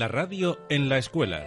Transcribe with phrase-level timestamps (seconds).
[0.00, 1.46] La radio en la escuela.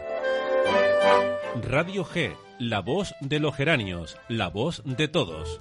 [1.67, 5.59] Radio G, la voz de los geranios, la voz de todos.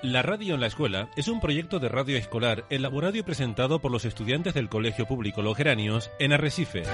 [0.00, 3.92] La radio en la escuela es un proyecto de radio escolar elaborado y presentado por
[3.92, 6.84] los estudiantes del Colegio Público Los Geranios en Arrecife.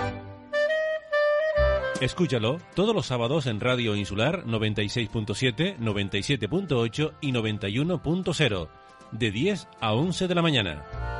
[2.01, 8.69] Escúchalo todos los sábados en Radio Insular 96.7, 97.8 y 91.0,
[9.13, 11.18] de 10 a 11 de la mañana.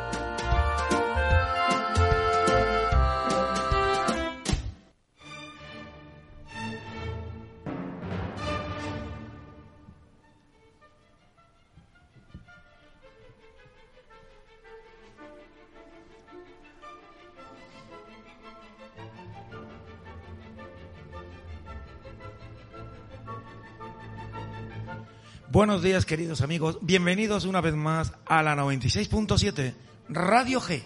[25.51, 26.77] Buenos días, queridos amigos.
[26.83, 29.75] Bienvenidos una vez más a la 96.7
[30.11, 30.83] Radio G.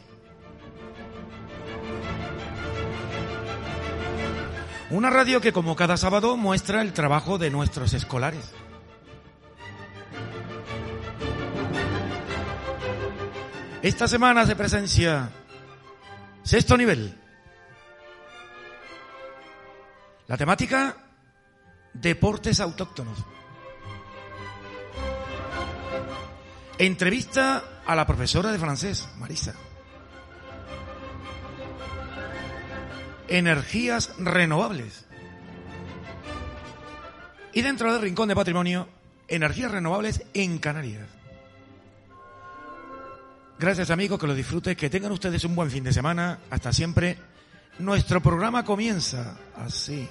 [4.91, 8.53] Una radio que, como cada sábado, muestra el trabajo de nuestros escolares.
[13.83, 15.29] Esta semana se presencia
[16.45, 17.19] sexto nivel.
[20.29, 20.99] La temática,
[21.95, 23.32] deportes autóctonos.
[26.78, 29.55] Entrevista a la profesora de francés, Marisa.
[33.29, 35.07] Energías renovables.
[37.52, 38.89] Y dentro del Rincón de Patrimonio,
[39.29, 41.08] energías renovables en Canarias.
[43.58, 46.41] Gracias amigos, que lo disfruten, que tengan ustedes un buen fin de semana.
[46.51, 47.17] Hasta siempre.
[47.79, 50.08] Nuestro programa comienza así.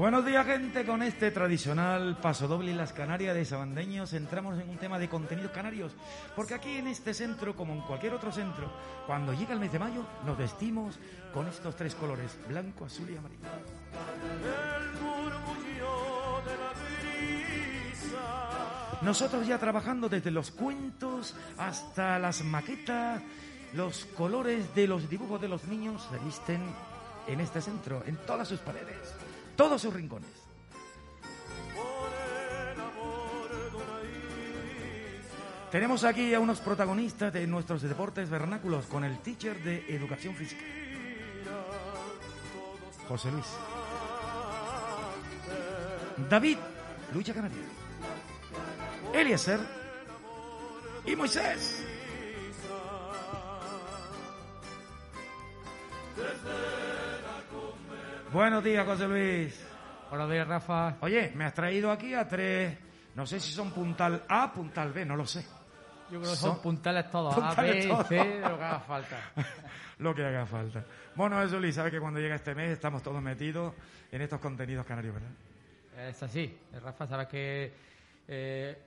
[0.00, 0.86] Buenos días, gente.
[0.86, 5.10] Con este tradicional paso doble y las Canarias de Sabandeños entramos en un tema de
[5.10, 5.92] contenidos canarios.
[6.34, 8.72] Porque aquí en este centro, como en cualquier otro centro,
[9.06, 10.98] cuando llega el mes de mayo, nos vestimos
[11.34, 13.44] con estos tres colores: blanco, azul y amarillo.
[19.02, 23.20] Nosotros ya trabajando desde los cuentos hasta las maquetas,
[23.74, 26.62] los colores de los dibujos de los niños se visten
[27.26, 28.96] en este centro, en todas sus paredes
[29.60, 30.30] todos sus rincones.
[35.70, 40.64] Tenemos aquí a unos protagonistas de nuestros deportes vernáculos con el teacher de educación física.
[43.06, 43.44] José Luis.
[46.30, 46.56] David,
[47.12, 47.58] lucha canaria.
[49.12, 49.60] Eliezer
[51.04, 51.84] y Moisés.
[58.32, 59.66] Buenos días, José Luis.
[60.08, 60.98] Buenos días, Rafa.
[61.00, 62.78] Oye, me has traído aquí a tres,
[63.16, 65.44] no sé si son puntal A, puntal B, no lo sé.
[66.12, 69.16] Yo creo que son, puntales todos, A, B, C, lo que haga falta.
[69.98, 70.84] lo que haga falta.
[71.16, 73.74] Bueno, José Luis, sabes que cuando llega este mes estamos todos metidos
[74.12, 75.30] en estos contenidos canarios, ¿verdad?
[76.08, 76.56] Es así.
[76.80, 77.72] Rafa, sabes que
[78.28, 78.78] eh,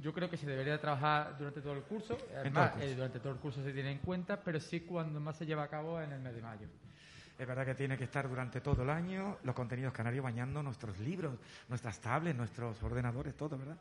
[0.00, 2.18] yo creo que se debería trabajar durante todo el curso.
[2.36, 5.46] Además, eh, durante todo el curso se tiene en cuenta, pero sí cuando más se
[5.46, 6.66] lleva a cabo en el mes de mayo.
[7.40, 10.98] Es verdad que tiene que estar durante todo el año los contenidos canarios bañando nuestros
[10.98, 11.38] libros,
[11.70, 13.78] nuestras tablets, nuestros ordenadores, todo, ¿verdad?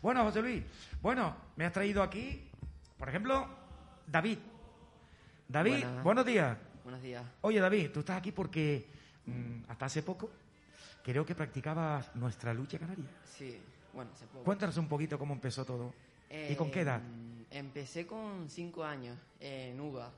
[0.00, 0.62] Bueno, José Luis,
[1.02, 2.48] bueno, me has traído aquí,
[2.96, 3.48] por ejemplo,
[4.06, 4.38] David.
[5.48, 6.04] David, Buenas.
[6.04, 6.56] buenos días.
[6.84, 7.24] Buenos días.
[7.40, 8.86] Oye, David, tú estás aquí porque
[9.26, 10.30] mm, hasta hace poco
[11.02, 13.06] creo que practicabas nuestra lucha canaria.
[13.24, 13.58] Sí,
[13.92, 14.44] bueno, hace poco.
[14.44, 15.92] Cuéntanos un poquito cómo empezó todo.
[16.30, 17.00] ¿Y con qué edad?
[17.00, 20.12] Eh, Empecé con cinco años en UBA.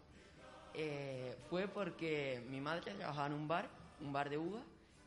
[0.75, 3.69] Eh, fue porque mi madre trabajaba en un bar,
[4.01, 4.63] un bar de UBA,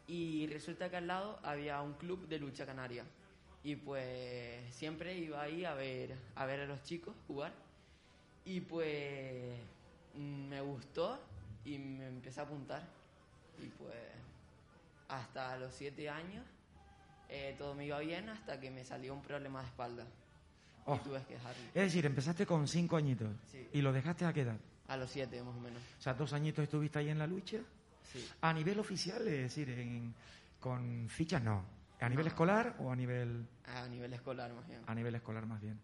[0.08, 3.04] y resulta que al lado había un club de lucha canaria.
[3.64, 7.52] Y pues siempre iba ahí a ver a, ver a los chicos jugar.
[8.46, 9.58] Y pues
[10.16, 11.20] me gustó
[11.66, 12.84] y me empecé a apuntar.
[13.58, 13.96] Y pues
[15.08, 16.46] hasta los siete años
[17.30, 20.06] eh, todo me iba bien hasta que me salió un problema de espalda.
[20.86, 20.96] Oh.
[20.96, 21.64] Y tuve que dejarlo.
[21.74, 23.68] Es decir, empezaste con cinco añitos Sí.
[23.74, 24.58] y lo dejaste a qué edad?
[24.88, 25.82] A los siete, más o menos.
[26.00, 27.58] O sea, dos añitos estuviste ahí en la lucha.
[28.12, 28.28] Sí.
[28.42, 30.14] A nivel oficial, es decir, en-
[30.60, 31.64] con fichas no.
[32.00, 32.30] ¿A nivel No.
[32.30, 34.82] escolar o a nivel, A nivel escolar, más bien.
[34.86, 35.80] a nivel escolar más bien?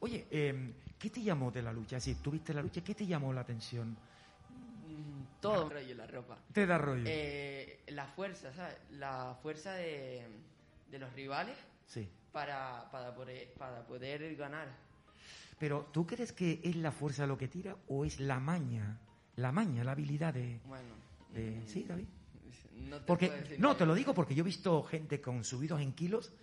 [0.00, 1.96] Oye, eh, ¿qué te llamó de la lucha?
[1.96, 3.96] Es decir, tuviste la lucha, ¿qué te llamó la atención?
[4.88, 6.36] Mm, Todo me rollo la ropa.
[6.52, 7.04] Te da rollo.
[7.06, 8.76] Eh, la fuerza, ¿sabes?
[8.92, 10.26] La fuerza de,
[10.90, 11.56] de los rivales
[11.86, 12.08] Sí.
[12.32, 14.68] para, para, poder, para poder ganar.
[15.64, 18.98] Pero, ¿tú crees que es la fuerza lo que tira o es la maña?
[19.36, 20.60] La maña, la habilidad de...
[20.66, 20.90] Bueno.
[21.32, 22.04] de- mm, Sí, David.
[22.82, 25.80] No te Porque, decir no, te lo digo porque yo he visto gente con subidos
[25.80, 26.34] en kilos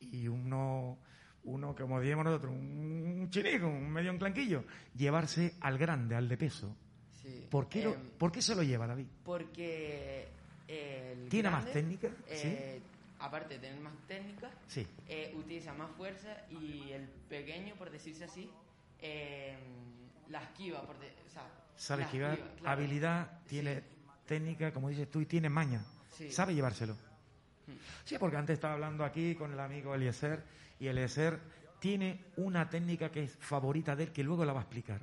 [0.00, 0.96] y uno,
[1.42, 4.62] uno como diríamos nosotros, un chinico, un medio enclanquillo,
[4.94, 6.72] llevarse al grande, al de peso.
[7.20, 7.48] Sí.
[7.50, 9.06] ¿Por qué, lo- Em, ¿por qué se lo lleva, David?
[9.24, 10.28] Porque
[10.68, 12.10] el ¿Tiene más técnica?
[12.28, 12.80] eh,
[13.18, 14.86] Aparte de tener más técnica, Sí.
[15.08, 18.48] eh, utiliza más fuerza y el pequeño, por decirse así,
[19.00, 19.56] eh,
[20.28, 20.82] la esquiva.
[20.82, 21.42] Por de- o sea,
[21.76, 22.70] Sabe esquivar, esquiva, claro.
[22.80, 23.82] habilidad, tiene Sí.
[24.26, 25.82] técnica, como dices tú, y tiene maña.
[26.10, 26.30] Sí.
[26.32, 26.94] Sabe llevárselo.
[26.94, 27.72] Mm.
[28.04, 30.42] Sí, porque antes estaba hablando aquí con el amigo Eliezer
[30.80, 31.38] y Eliezer
[31.80, 35.00] tiene una técnica que es favorita de él que luego la va a explicar.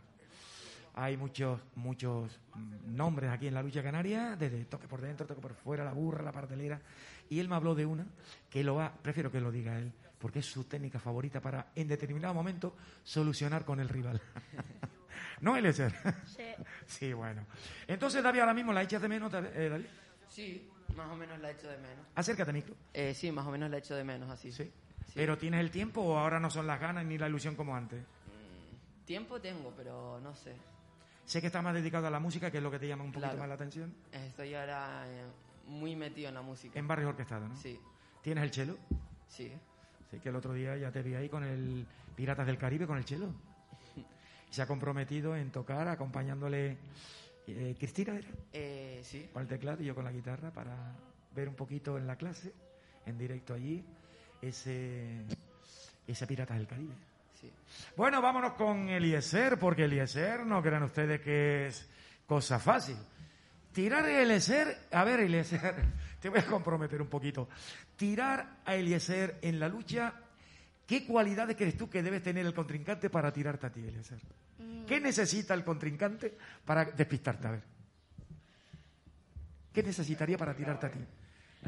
[0.97, 5.41] Hay muchos muchos mm, nombres aquí en la lucha canaria, desde toque por dentro, toque
[5.41, 6.81] por fuera, la burra, la partelera,
[7.29, 8.05] y él me habló de una
[8.49, 9.91] que lo va, prefiero que lo diga él,
[10.25, 14.19] porque es su técnica favorita para en determinado momento solucionar con el rival.
[15.41, 15.93] ¿No, Eliezer?
[16.25, 16.43] Sí.
[16.87, 17.45] sí, bueno.
[17.85, 19.85] Entonces, David, ahora mismo la echas de menos, eh, David.
[20.27, 22.07] Sí, más o menos la echo de menos.
[22.15, 22.73] Acércate, micro.
[22.91, 24.51] Eh, sí, más o menos la echo de menos así.
[24.51, 24.63] Sí.
[25.05, 25.11] Sí.
[25.13, 28.01] Pero ¿tienes el tiempo o ahora no son las ganas ni la ilusión como antes?
[28.01, 30.55] Mm, Tiempo tengo, pero no sé.
[31.23, 33.11] Sé que estás más dedicado a la música, que es lo que te llama un
[33.11, 33.37] poquito Claro.
[33.41, 33.93] más la atención.
[34.11, 35.23] Estoy ahora eh,
[35.67, 36.79] muy metido en la música.
[36.79, 37.55] En barrios orquestados, ¿no?
[37.57, 37.79] Sí,
[38.23, 38.75] ¿Tienes el chelo?
[39.27, 39.51] sí.
[40.21, 41.85] Que el otro día ya te vi ahí con el
[42.15, 43.33] Piratas del Caribe, con el chelo.
[44.49, 46.77] Se ha comprometido en tocar acompañándole
[47.47, 48.27] eh, Cristina, ¿era?
[48.53, 49.29] Eh, sí.
[49.31, 50.95] Con el teclado y yo con la guitarra para
[51.35, 52.53] ver un poquito en la clase,
[53.05, 53.83] en directo allí,
[54.41, 55.25] ese,
[56.07, 56.93] ese Piratas del Caribe.
[57.39, 57.51] Sí.
[57.95, 61.89] Bueno, vámonos con Eliezer, porque Eliezer no crean ustedes que es
[62.25, 62.97] cosa fácil.
[63.73, 65.75] Tirar a Eliezer, a ver Eliezer,
[66.25, 67.47] te voy a comprometer un poquito.
[67.95, 70.11] Tirar a Eliezer en la lucha,
[70.87, 74.17] ¿qué cualidades crees tú que debe tener el contrincante para tirarte a ti, Eliezer?
[74.87, 76.35] ¿Qué necesita el contrincante
[76.65, 77.47] para despistarte?
[77.47, 77.61] A ver.
[79.71, 80.99] ¿Qué necesitaría para tirarte a ti?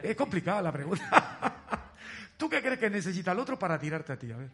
[0.02, 1.92] Es complicada la pregunta.
[2.38, 4.32] ¿Tú qué crees que necesita el otro para tirarte a ti?
[4.32, 4.50] A ver.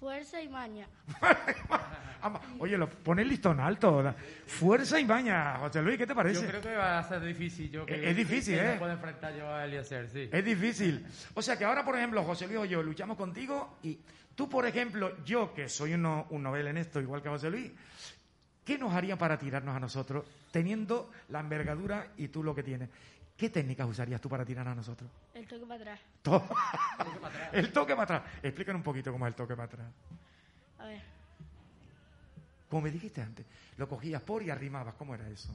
[0.00, 0.86] Fuerza y maña.
[2.58, 4.14] Oye, lo, pon el listón alto.
[4.46, 5.58] Fuerza y maña.
[5.58, 6.42] José Luis, ¿qué te parece?
[6.42, 7.70] Yo creo que va a ser difícil.
[7.70, 8.72] Yo que, Es- es difícil, que ¿eh?
[8.74, 10.28] No puedo enfrentar yo a Eliezer, sí.
[10.32, 11.06] Es difícil.
[11.34, 13.98] O sea que ahora, por ejemplo, José Luis o yo luchamos contigo y
[14.34, 17.70] tú, por ejemplo, yo que soy uno- un novel en esto, igual que José Luis,
[18.64, 22.88] ¿qué nos haría para tirarnos a nosotros teniendo la envergadura y tú lo que tienes?
[23.36, 25.10] ¿Qué técnicas usarías tú para tirar a nosotros?
[25.34, 26.00] El toque para atrás.
[26.22, 26.48] To-
[27.52, 28.32] el toque para atrás.
[28.42, 29.92] Explícanos un poquito cómo es el toque para atrás.
[30.78, 31.02] A ver.
[32.70, 33.44] Como me dijiste antes,
[33.76, 34.94] lo cogías por y arrimabas.
[34.94, 35.54] ¿Cómo era eso?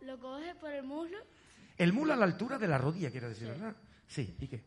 [0.00, 1.18] Lo coges por el muslo,
[1.78, 3.52] El mulo a la altura de la rodilla, quiero decir, Sí.
[3.52, 3.76] ¿verdad?
[4.06, 4.62] Sí, ¿y qué?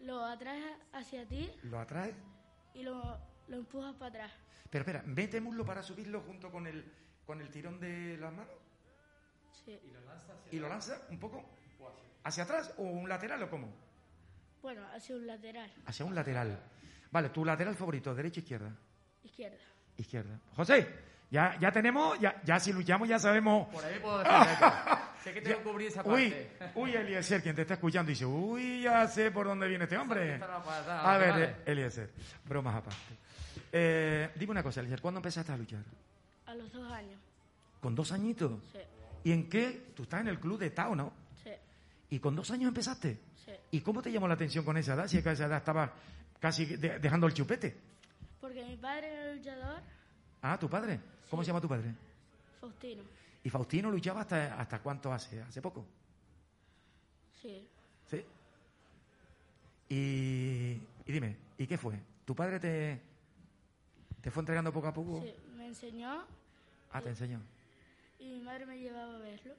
[0.00, 0.64] lo atraes
[0.94, 2.14] hacia ti Lo atraes.
[2.74, 4.32] y lo, lo empujas para atrás.
[4.70, 6.84] Pero espera, mete muslo para subirlo junto con el,
[7.26, 8.48] con el tirón de las manos
[9.78, 10.56] Sí.
[10.56, 11.44] y lo lanza un poco
[12.24, 13.72] hacia atrás o un lateral o cómo?
[14.62, 15.70] Bueno, hacia un lateral.
[15.86, 16.58] Hacia un lateral.
[17.10, 18.70] Vale, tu lateral favorito, derecha o izquierda.
[19.24, 19.58] Izquierda.
[19.96, 20.38] Izquierda.
[20.54, 20.88] José,
[21.30, 23.68] ya, ya tenemos, ya, ya si luchamos ya sabemos.
[23.68, 24.22] Por ahí puedo
[25.24, 26.72] sé que tengo que cubrir esa Uy, parte.
[26.74, 30.40] uy, Eliezer, quien te está escuchando dice, uy, ya sé por dónde viene este hombre.
[30.42, 31.56] A ver, vale.
[31.66, 32.10] Eliezer,
[32.44, 32.98] bromas aparte.
[33.72, 35.82] Eh, dime una cosa, Eliezer, ¿cuándo empezaste a luchar?
[36.46, 37.20] A los dos años.
[37.80, 38.62] ¿Con dos añitos?
[38.72, 38.78] Sí.
[39.24, 39.92] ¿Y en qué?
[39.94, 41.12] Tú estás en el club de Tao, ¿no?
[41.42, 41.50] Sí,
[42.10, 43.18] ¿Y con dos años empezaste?
[43.44, 43.52] sí.
[43.72, 45.06] ¿Y cómo te llamó la atención con esa edad?
[45.08, 45.90] Si a esa edad estabas
[46.38, 47.76] casi de- dejando el chupete.
[48.40, 49.82] Porque mi padre era luchador,
[50.42, 50.98] Ah, tu padre.
[51.28, 51.94] ¿Cómo se llama tu padre?
[52.60, 53.02] Faustino.
[53.44, 55.40] ¿Y Faustino luchaba hasta, hasta cuánto hace?
[55.42, 55.86] ¿Hace poco?
[57.42, 57.66] Sí,
[58.10, 58.24] Sí.
[59.88, 61.98] Y, y dime, ¿y qué fue?
[62.24, 63.00] ¿Tu padre te,
[64.20, 65.20] te fue entregando poco a poco?
[65.22, 65.34] sí.
[65.56, 66.24] Me enseñó
[66.92, 67.40] Ah, te enseñó.
[68.20, 69.54] Y mi madre me llevaba a verlo.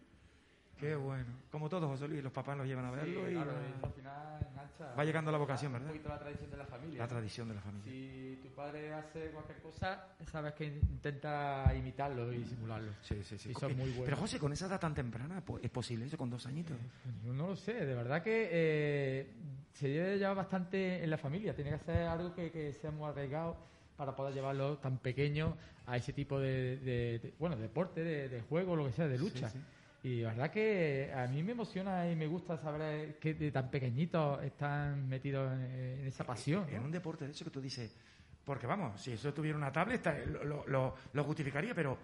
[0.80, 1.26] Qué bueno.
[1.52, 3.92] Como todos, José Luis, los papás los llevan a verlo y claro, va- y al
[3.94, 4.96] final engancha.
[4.96, 5.88] va llegando la vocación, Un ¿verdad?
[5.90, 6.98] poquito la tradición de la familia.
[6.98, 7.10] la ¿no?
[7.10, 7.92] tradición de la familia.
[7.92, 12.94] Si tu padre hace cualquier cosa, sabes que intenta imitarlo y simularlo.
[13.04, 13.52] Sí, sí, sí.
[13.52, 14.06] Y son Eh, muy buenos.
[14.06, 16.76] Pero José, con esa edad tan temprana, ¿es posible eso con dos añitos?
[17.24, 19.34] Yo no lo sé, de verdad que eh,
[19.74, 21.54] se debe llevar bastante en la familia.
[21.54, 23.56] Tiene que ser algo que, que sea muy arraigado
[24.02, 25.56] para poder llevarlo tan pequeño
[25.86, 29.20] a ese tipo de, de- de- bueno, de deporte, de, juego, lo que sea, de
[29.20, 29.48] lucha.
[29.48, 29.60] sí.
[30.04, 33.70] Y la verdad que a mí me emociona y me gusta saber que de tan
[33.70, 35.62] pequeñitos están metidos en,
[36.02, 36.68] en esa pasión.
[36.70, 36.86] En ¿no?
[36.86, 37.96] un deporte de eso que tú dices,
[38.44, 41.96] porque vamos, si eso tuviera una tablet, ta- lo, lo- lo- lo justificaría, pero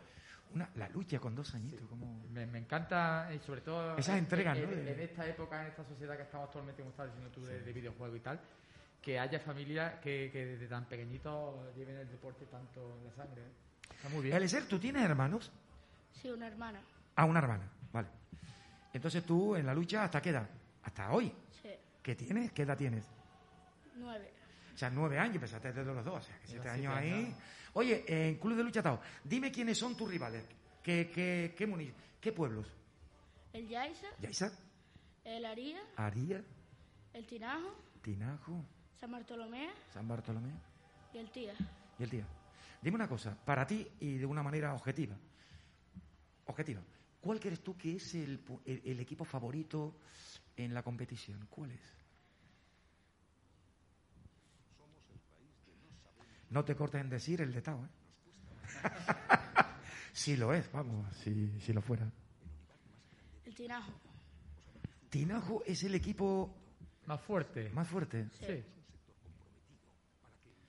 [0.54, 2.27] una, la lucha con dos añitos, como...
[2.30, 4.72] Me, me encanta, y sobre todo Esas en- entregas, en, ¿no?
[4.77, 7.62] en- en esta época, en esta sociedad que estamos actualmente, como estás diciendo tú, de,
[7.62, 8.39] de videojuegos y tal,
[9.01, 13.42] que haya familias que, que desde tan pequeñitos lleven el deporte tanto en la sangre.
[13.42, 13.51] ¿eh?
[13.96, 14.36] Está muy bien.
[14.36, 15.51] Eliezer, ¿tú tienes hermanos?
[16.22, 16.82] Sí, una hermana.
[17.16, 18.08] Ah, una hermana, vale.
[18.94, 20.50] Entonces tú en la lucha, ¿hasta qué edad?
[20.84, 21.32] Hasta hoy.
[21.62, 21.70] Sí,
[22.01, 22.51] ¿Qué tienes?
[22.51, 23.06] ¿Qué edad tienes?
[23.96, 24.32] nueve.
[24.74, 27.12] O sea, nueve años, empezaste desde los dos, o sea, que siete años ahí.
[27.12, 27.38] años.
[27.74, 30.46] Oye, en Club de Lucha Tao, dime quiénes son tus rivales.
[30.84, 32.68] ¿Qué, qué, qué, qué pueblos?
[33.54, 34.51] El Yaiza, ¿Yaisa?
[35.24, 36.44] el Aría, Aría,
[37.13, 38.63] el Tinajo, Tinajo,
[39.00, 40.51] San Bartolomé San Bartolomé
[41.13, 41.54] y el Tía.
[42.00, 42.25] y el Tía.
[42.82, 45.16] Dime una cosa, para ti y de una manera objetiva.
[46.46, 46.82] Objetiva.
[47.22, 50.00] ¿Cuál crees tú que es el, pu- el- el equipo favorito
[50.56, 51.46] en la competición?
[51.50, 51.82] ¿Cuál es?
[56.50, 57.89] No te cortes en decir el de Tao, ¿eh?
[60.13, 62.10] sí lo es, vamos, si, si lo fuera.
[63.46, 63.92] El Tinajo.
[65.10, 66.56] Tinajo es el equipo
[67.06, 67.70] Más fuerte.
[67.72, 68.27] más fuerte.
[68.39, 68.46] Sí.
[68.46, 68.63] Sí.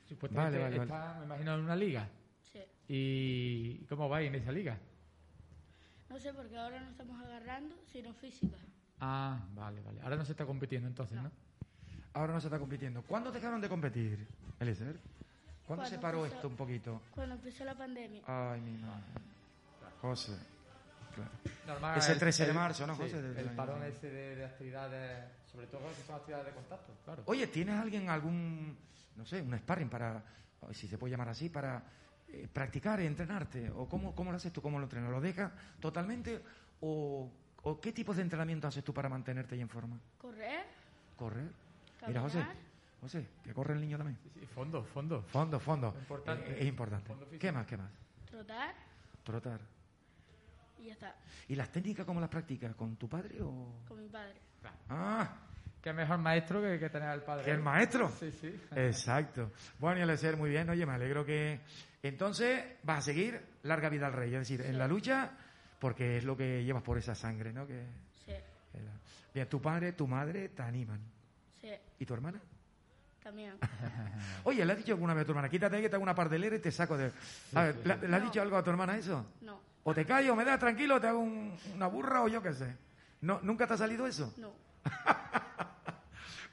[0.09, 2.09] Supuestamente Vale, vale, está, me imagino, en una liga.
[2.53, 2.61] Sí.
[2.89, 4.79] ¿Y cómo va en esa liga?
[6.09, 8.57] No sé, porque ahora no estamos agarrando, sino física.
[9.01, 10.01] Ah, vale, vale.
[10.01, 11.31] Ahora no se está compitiendo entonces, ¿no?
[12.15, 13.03] Ahora no se está compitiendo.
[13.03, 14.27] ¿Cuándo dejaron de competir,
[14.59, 14.97] Eliezer?
[15.67, 17.03] ¿Cuándo Cuando se paró empezó- esto un poquito?
[17.15, 18.23] Cuando empezó la pandemia.
[18.27, 19.05] Ay, mi madre.
[20.01, 20.33] José.
[21.15, 21.31] Claro.
[21.67, 23.21] Normal, Ese el- 13 de el- marzo, ¿no, sí, José?
[23.23, 27.23] Del el parón ese de, de actividades, sobre todo que son actividades de contacto, claro.
[27.27, 28.77] Oye, ¿tienes alguien, algún,
[29.19, 30.23] no sé, un sparring para,
[30.73, 31.83] si se puede llamar así, para
[32.29, 33.71] eh, practicar, entrenarte?
[33.71, 34.63] ¿O cómo, cómo lo haces tú?
[34.63, 35.11] ¿Cómo lo entrenas?
[35.11, 36.41] ¿Lo dejas totalmente?
[36.81, 37.29] ¿O,
[37.65, 39.99] o qué tipos de entrenamiento haces tú para mantenerte ahí en forma?
[40.19, 40.65] Correr,
[41.17, 41.51] ¿Correr?
[42.07, 42.45] Mira, José,
[43.01, 44.19] José, que corre el niño también.
[44.23, 45.23] Sí, sí, fondo, fondo.
[45.23, 45.95] Fondo, fondo.
[45.99, 46.53] Importante.
[46.53, 47.09] Eh, es importante.
[47.09, 47.41] Fondo físico.
[47.41, 47.91] ¿Qué más, qué más?
[48.31, 48.75] trotar
[49.25, 49.61] Trotar.
[50.79, 51.17] y ya está.
[51.49, 52.75] ¿Y las técnicas cómo las practicas?
[52.77, 53.83] ¿Con tu padre o...?
[53.89, 54.41] Con mi padre.
[54.89, 55.48] Ah,
[55.83, 57.45] Qué mejor maestro que, que tener al padre.
[57.45, 58.11] que el maestro.
[58.21, 58.61] Sí, sí.
[58.75, 59.53] Exacto.
[59.79, 61.61] Bueno, y al ser muy bien, oye, me alegro que...
[62.03, 65.31] Entonces, vas a seguir larga vida al rey, es decir, en la lucha,
[65.81, 67.67] porque es lo que llevas por esa sangre, ¿no?
[67.67, 67.85] Que,
[68.25, 68.33] Sí,
[69.35, 71.01] Bien, tu padre, tu madre te animan.
[71.61, 72.41] sí, ¿Y tu hermana?
[73.23, 73.55] también.
[74.45, 75.49] Oye, ¿le has dicho alguna vez a tu hermana?
[75.51, 77.11] Quítate que te hago una pardelera y te saco de...
[77.55, 78.27] A ver, ¿le, le has No.
[78.27, 79.27] dicho algo a tu hermana eso?
[79.43, 82.41] No, O te callo, me das tranquilo, o te hago un- una burra o yo
[82.43, 82.75] qué sé.
[83.23, 84.33] ¿No, ¿Nunca te ha salido eso?
[84.39, 84.53] no.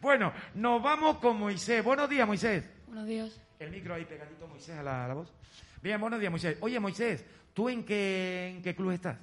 [0.06, 1.84] Bueno, nos vamos con Moisés.
[1.84, 2.64] Buenos días, Moisés.
[2.86, 3.42] Buenos días.
[3.58, 5.34] El micro ahí pegadito, Moisés, a la, a la voz.
[5.82, 6.60] Bien, buenos días, Moisés.
[6.62, 9.18] Oye, Moisés, ¿tú en qué, en qué club estás?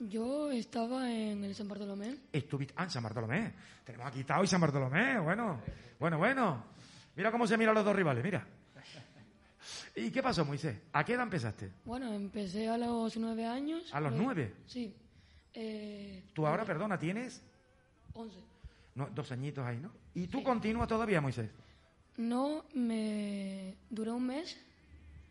[0.00, 2.14] Yo estaba en el San Bartolomé.
[2.30, 2.74] Estuviste...
[2.76, 3.54] Ah, en San Bartolomé.
[3.82, 5.18] Tenemos aquí Tao y San Bartolomé.
[5.18, 5.62] Bueno,
[5.98, 6.62] bueno, bueno.
[7.16, 8.46] Mira cómo se miran los dos rivales, mira.
[9.96, 10.76] ¿Y qué pasó, Moisés?
[10.92, 11.72] ¿A qué edad empezaste?
[11.86, 13.88] Bueno, empecé a los nueve años.
[13.94, 14.56] ¿A los nueve?
[14.66, 14.94] Sí.
[15.54, 17.42] Eh, Tú ahora, perdona, tienes
[18.12, 18.36] Once.
[18.94, 19.90] No, dos añitos ahí, ¿no?
[20.14, 21.50] ¿Y tú continúas todavía, Moisés?
[22.16, 24.58] No, me duró un mes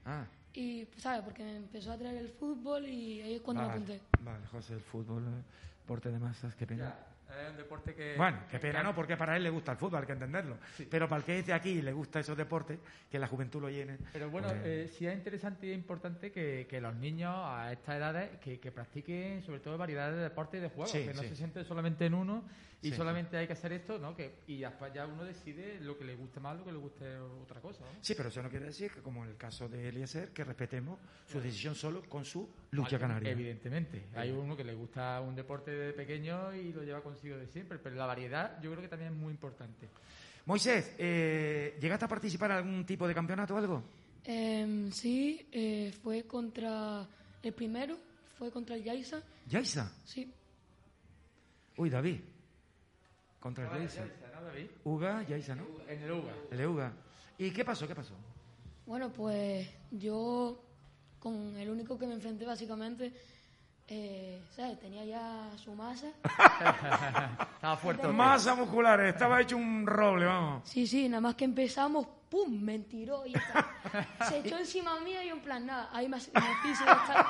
[0.06, 1.22] Ah, y, pues, ¿sabes?
[1.24, 4.02] Porque me empezó a traer el fútbol y ahí es cuando vale, me apunté.
[4.24, 5.24] Vale, José, el fútbol.
[5.28, 5.44] eh.
[5.82, 6.84] Deporte de masas, qué pena.
[6.86, 8.16] Ya, es un deporte que...
[8.18, 10.58] Bueno, qué que- pena no, porque para él le gusta el fútbol, hay que entenderlo.
[10.90, 13.62] Pero para el que es de aquí y le gusta esos deportes, que la juventud
[13.62, 13.98] lo llene.
[14.14, 17.96] Pero bueno, pues, eh, sí es interesante y importante que, que los niños a estas
[17.98, 21.22] edades que, que practiquen sobre todo variedades de deportes y de juegos, Sí, que no
[21.22, 21.30] sí.
[21.30, 22.44] se sienten solamente en uno
[22.82, 24.16] y solamente hay que hacer esto, ¿no?
[24.16, 27.18] Que, y después ya uno decide lo que le guste más, lo que le guste
[27.18, 27.88] otra cosa, ¿no?
[28.02, 30.98] Sí, pero eso no quiere decir que, como en el caso de Eliezer, que respetemos
[31.26, 33.32] su decisión solo con su lucha canaria.
[33.32, 34.06] Evidentemente.
[34.16, 37.78] Hay uno que le gusta un deporte de pequeño y lo lleva consigo de siempre,
[37.80, 39.90] pero la variedad yo creo que también es muy importante.
[40.46, 43.84] Moisés, eh, ¿llegaste a participar en algún tipo de campeonato o algo?
[44.24, 47.06] Em, sí, eh, fue contra
[47.44, 47.98] el primero,
[48.38, 49.22] fue contra el Yaisa.
[49.48, 49.92] Yaisa.
[50.06, 50.32] Sí,
[51.76, 52.20] Uy, David.
[53.40, 54.06] Contra el Yaisa.
[54.06, 54.68] ¿no, David?
[54.86, 55.66] Uga, Yaisa, ¿no?
[55.88, 56.34] En el UGA.
[56.52, 56.94] El Uga.
[57.38, 57.88] ¿Y qué pasó?
[57.88, 58.14] ¿Qué pasó?
[58.86, 60.64] bueno, pues yo
[61.20, 63.14] con el único que me enfrenté básicamente,
[63.92, 64.80] eh, ¿sabes?
[64.80, 66.08] Tenía ya su masa.
[67.56, 68.08] Estaba fuerte.
[68.08, 70.70] Masa muscular, estaba hecho un roble, vamos.
[70.70, 72.62] Sí, sí, nada más que empezamos, ¡pum!
[72.62, 73.34] Me tiró y.
[74.30, 77.28] Se echó encima mío y en plan, nada, ahí me, me está.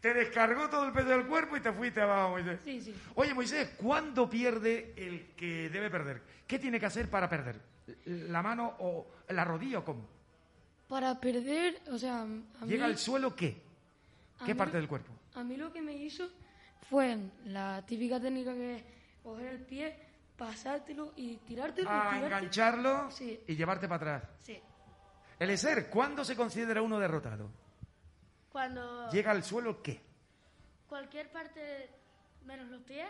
[0.00, 2.60] Te descargó todo el peso del cuerpo y te fuiste abajo, Moisés.
[2.64, 2.94] Sí, sí.
[3.14, 6.20] Oye, Moisés, ¿cuándo pierde el que debe perder?
[6.46, 7.60] ¿Qué tiene que hacer para perder?
[8.06, 10.06] ¿La mano o la rodilla o cómo?
[10.88, 13.63] Para perder, o sea, a mí, ¿Llega al suelo qué?
[14.40, 15.12] A ¿Qué mí- parte del cuerpo?
[15.34, 16.28] A mí lo que me hizo
[16.90, 18.84] fue la típica técnica que es
[19.22, 19.98] coger el pie,
[20.36, 21.88] pasártelo y tirártelo.
[21.88, 22.26] y A tirarte.
[22.26, 23.40] engancharlo Sí.
[23.46, 24.30] y llevarte para atrás.
[24.42, 24.60] Sí.
[25.38, 27.50] Eliezer, ¿cuándo se considera uno derrotado?
[28.50, 30.00] Cuando ¿Llega al suelo qué?
[30.88, 31.90] cualquier parte,
[32.44, 33.08] menos los pies,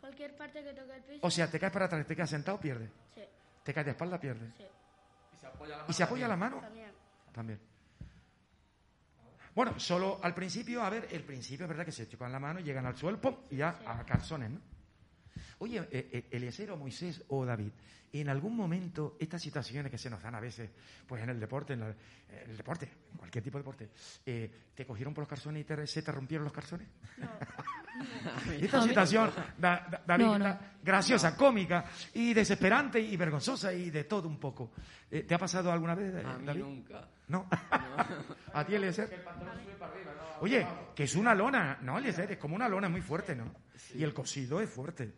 [0.00, 2.58] cualquier parte que toque el piso, O sea, te caes para atrás, te quedas sentado,
[2.58, 2.90] pierdes.
[3.14, 3.22] sí,
[3.62, 4.52] Te caes de espalda, pierdes.
[4.56, 4.64] sí,
[5.34, 6.58] Y se apoya la ¿Y se apoya la mano?
[6.60, 6.90] también.
[7.32, 7.60] También.
[9.56, 12.60] Bueno, solo al principio, a ver, el principio es verdad que se chocan la mano,
[12.60, 13.36] llegan al suelo, ¡pum!
[13.50, 14.60] y ya a calzones, ¿no?
[15.58, 17.70] Oye, eh, eh, Eliezer o Moisés o David,
[18.12, 20.70] en algún momento estas situaciones que se nos dan a veces,
[21.06, 21.94] pues en el deporte, en, la-
[22.28, 23.88] en el deporte, en cualquier tipo de deporte,
[24.24, 26.88] eh, ¿te cogieron por los calzones y te, se te rompieron los calzones?
[28.60, 30.44] Esta situación, da- da- David, No, no.
[30.44, 31.84] da- graciosa, cómica
[32.14, 34.72] y desesperante y vergonzosa y de todo un poco.
[35.10, 36.60] Eh, ¿Te ha pasado alguna vez, mí David?
[36.62, 37.08] nunca.
[37.28, 37.48] ¿No?
[38.52, 39.24] ¿A ti, Eliezer?
[40.40, 42.32] Oye, que es una lona, ¿no, Eliezer?
[42.32, 43.52] Es como una lona muy fuerte, ¿no?
[43.94, 45.12] Y el cosido es fuerte.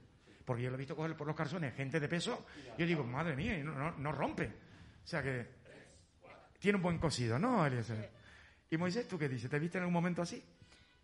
[0.49, 2.47] Porque yo lo he visto coger por los calzones gente de peso.
[2.79, 4.47] Yo digo, madre mía, no, no, no rompe.
[4.47, 5.47] O sea que
[6.59, 8.09] tiene un buen cosido, ¿no, Eliezer?
[8.71, 9.51] Y Moisés, ¿tú qué dices?
[9.51, 10.43] ¿Te viste en algún momento así?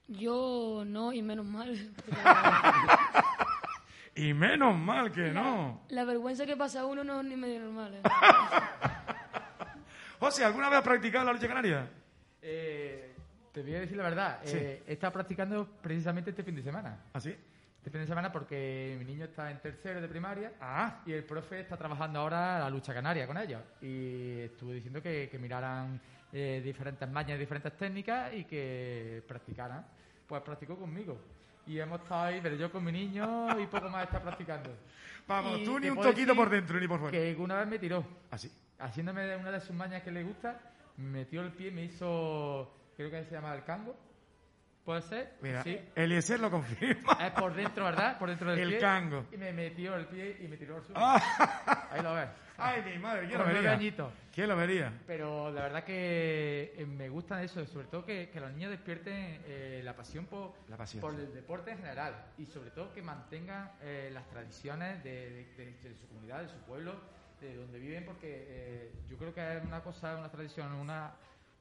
[0.08, 1.76] Yo no, y menos mal.
[4.16, 5.82] Y menos mal que no.
[5.88, 7.96] La vergüenza que pasa uno no es ni medio normal.
[7.96, 8.02] ¿eh?
[10.20, 11.90] José, ¿alguna vez has practicado la lucha canaria?
[12.40, 13.12] Eh,
[13.52, 14.38] te voy a decir la verdad.
[14.44, 14.56] Sí.
[14.56, 16.96] eh, he estado practicando precisamente este fin de semana.
[17.12, 17.34] ¿Así?
[17.84, 21.22] Este fin de semana porque mi niño está en tercero de primaria Ah, y el
[21.22, 23.60] profe está trabajando ahora la lucha canaria con ellos.
[23.82, 26.00] Y estuve diciendo que, que miraran
[26.32, 29.84] eh, diferentes mañas, diferentes técnicas y que practicaran.
[30.26, 31.18] Pues practicó conmigo.
[31.66, 34.70] Y hemos estado ahí, pero yo con mi niño y poco más está practicando.
[35.28, 37.12] vamos, Y tú ni un toquito por dentro ni por fuera.
[37.12, 38.02] Que una vez me tiró.
[38.30, 38.50] ¿Así?
[38.78, 40.58] haciéndome una de sus mañas que le gusta,
[40.96, 43.94] metió el pie, me hizo, creo que se llama el cango.
[44.84, 45.32] ¿Puede ser?
[45.40, 45.80] Mira, Sí.
[45.94, 47.12] Eliezer lo confirma.
[47.26, 48.18] Es por dentro, ¿verdad?
[48.18, 48.78] Por dentro del El pie.
[48.78, 49.24] cango.
[49.32, 51.00] Y me metió el pie y me tiró al suelo.
[51.02, 51.88] Ah.
[51.90, 52.28] Ahí lo ves.
[52.56, 53.72] Ay, mi madre, ¿quién lo Con nueve vería?
[53.72, 54.12] añitos.
[54.32, 54.92] ¿Quién lo vería?
[55.06, 59.40] Pero la verdad que eh, me gusta eso, sobre todo que, que los niños despierten
[59.46, 63.02] eh, la pasión por, La pasión, por el deporte en general y sobre todo que
[63.02, 65.10] mantengan eh, las tradiciones de,
[65.56, 66.94] de- de- de su comunidad, de su pueblo,
[67.40, 71.12] de donde viven, porque eh, yo creo que es una cosa, una tradición, una,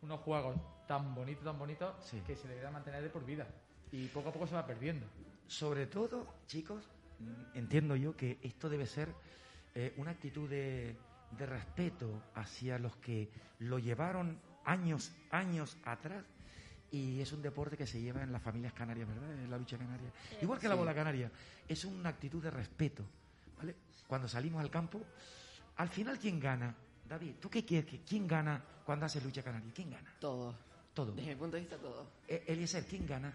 [0.04, 2.22] unos juegos tan bonitos, tan bonitos, Sí.
[2.28, 3.48] que se debería mantener de por vida
[3.92, 5.06] y poco a poco se va perdiendo.
[5.48, 6.84] Sobre todo, chicos,
[7.20, 9.10] mm, entiendo yo que esto debe ser
[9.76, 10.96] eh, una actitud de,
[11.32, 16.24] de respeto hacia los que lo llevaron años, años atrás.
[16.92, 19.32] Y es un deporte que se lleva en las familias canarias, ¿verdad?
[19.34, 20.12] En la lucha canaria.
[20.44, 21.32] Igual que la bola canaria.
[21.68, 23.04] Es una actitud de respeto,
[23.58, 23.76] ¿vale?
[24.08, 25.02] Cuando salimos al campo,
[25.78, 26.76] al final, ¿quién gana?
[27.14, 27.88] David, ¿tú qué quieres?
[27.90, 29.72] que- ¿Quién gana cuando hace lucha canaria?
[29.72, 30.12] ¿Quién gana?
[30.20, 30.56] Todo.
[30.96, 31.12] Todo.
[31.12, 32.08] Desde mi punto de vista, todo.
[32.28, 33.32] Eh, Eliezer, ¿quién gana?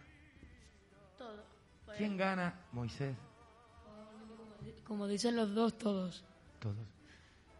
[1.16, 1.44] Todo.
[1.86, 2.54] Pues, ¿Quién gana?
[2.72, 3.14] Moisés.
[4.84, 6.24] Como dicen los dos, todos.
[6.58, 6.76] Todos.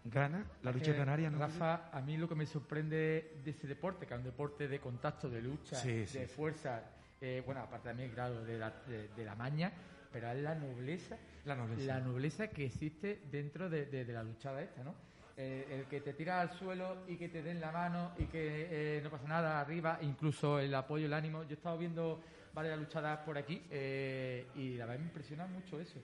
[0.05, 1.31] ¿Gana la lucha Eh, canaria?
[1.31, 1.39] ¿no?
[1.39, 4.81] Rafa, a mí lo que me sorprende de ese deporte, que es un deporte de
[4.81, 6.35] contacto, de lucha, Sí, sí, de sí.
[6.35, 6.83] fuerza,
[7.21, 9.73] eh, bueno, aparte también, claro, de la, de, de la maña,
[10.11, 11.87] pero es la nobleza, La nobleza.
[11.87, 14.95] la nobleza que existe dentro de, de- de la luchada esta, ¿no?
[15.41, 18.97] Eh, el que te tira al suelo y que te den la mano y que
[18.97, 21.45] eh, no pasa nada arriba, incluso el apoyo, el ánimo.
[21.45, 22.21] Yo he estado viendo
[22.53, 26.01] varias luchadas por aquí eh, y la verdad me impresiona mucho eso.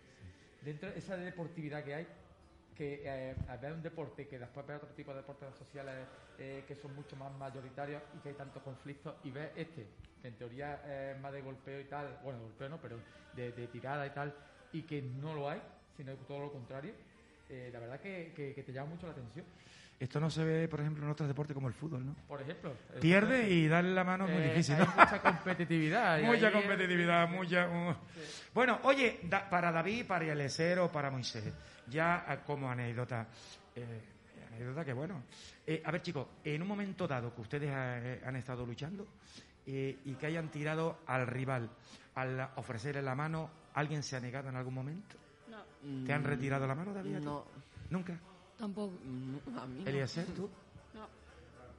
[0.62, 2.06] Dentro de esa deportividad que hay,
[2.76, 6.06] que eh, al ver un deporte que después ve otro tipo de deportes sociales
[6.38, 9.88] eh, que son mucho más mayoritarios y que hay tantos conflictos y ver este,
[10.22, 12.98] que en teoría es más de golpeo y tal, bueno, golpeo no, pero
[13.34, 14.32] de, de tirada y tal,
[14.72, 15.60] y que no lo hay,
[15.96, 16.94] sino todo lo contrario,
[17.48, 19.44] eh, la verdad que, que- que te llama mucho la atención.
[20.00, 22.16] Esto no se ve, por ejemplo, en otros deportes como el fútbol, ¿no?
[22.26, 26.20] Por ejemplo, Pierde y darle la mano es muy eh, difícil, mucha competitividad.
[26.22, 27.68] Mucha competitividad, mucha...
[27.68, 27.94] uh.
[28.52, 31.44] Bueno, oye, da- para David, para Eliezer o para Moisés,
[31.88, 33.28] ya ah, como anécdota,
[33.76, 34.00] eh,
[34.52, 35.22] anécdota que bueno.
[35.64, 39.06] Eh, a ver, chicos, en un momento dado que ustedes han estado luchando
[39.64, 41.70] eh, y que hayan tirado al rival
[42.16, 45.16] al ofrecerle la mano, ¿alguien se ha negado en algún momento?
[46.06, 47.18] ¿Te han Mm, retirado la mano, David?
[47.18, 47.44] No,
[47.90, 48.18] ¿Nunca?
[48.56, 48.98] Tampoco.
[49.04, 49.90] mm, a mí no.
[49.90, 50.48] Eliezer, tú.
[50.94, 51.06] No.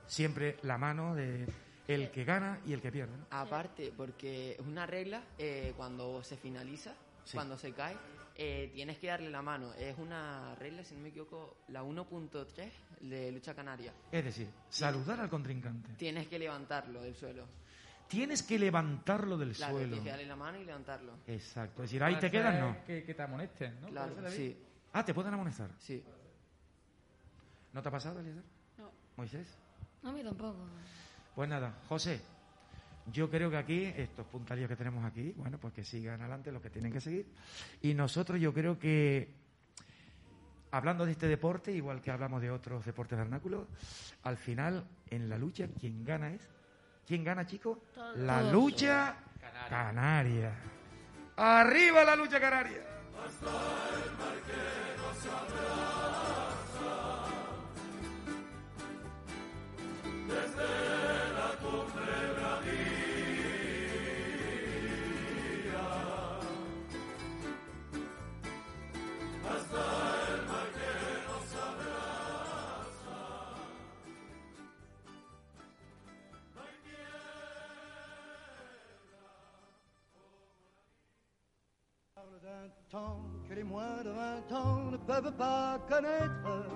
[0.08, 1.48] Siempre la mano de
[1.88, 3.26] el que gana y el que pierde, ¿no?
[3.32, 7.36] Aparte, porque es una regla, eh, cuando se finaliza, Sí.
[7.38, 7.96] cuando se cae,
[8.36, 9.74] eh, tienes que darle la mano.
[9.74, 13.94] Es una regla, si no me equivoco, la 1.3 de lucha canaria.
[14.12, 15.94] Es decir, saludar al contrincante.
[15.98, 17.48] Tienes que levantarlo del suelo.
[18.08, 19.88] Tienes que levantarlo del Claro, suelo.
[19.88, 21.13] tienes que darle la mano y levantarlo.
[21.28, 21.84] Exacto.
[21.84, 22.78] Es decir, ahí te quedas, no.
[22.86, 23.88] Que, que te amonesten, ¿no?
[23.88, 24.58] Claro, sí,
[24.94, 25.70] Ah, te pueden amonestar.
[25.80, 26.04] sí.
[27.74, 28.44] ¿No te ha pasado, Eliezer?
[28.78, 28.89] No.
[29.18, 29.48] Moisés.
[30.04, 30.65] A mí tampoco.
[31.36, 32.22] Pues nada, José.
[33.12, 36.62] Yo creo que aquí, estos puntalillos que tenemos aquí, bueno, pues que sigan adelante los
[36.62, 37.28] que tienen que seguir.
[37.82, 39.30] Y nosotros yo creo que,
[40.72, 43.68] hablando de este deporte, igual que hablamos de otros deportes vernáculos,
[44.24, 46.48] al final, en la lucha, quien gana es...
[47.06, 47.78] ¿Quién gana, chicos?
[47.94, 48.18] Todos.
[48.18, 49.15] La lucha
[49.70, 50.52] canaria.
[51.38, 52.82] ¡Arriba la lucha canaria!
[53.36, 55.94] temps que
[83.55, 86.67] les moins de 20 ans ne peuvent pas connaître.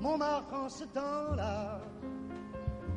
[0.00, 1.80] Montmartre en ce temps-là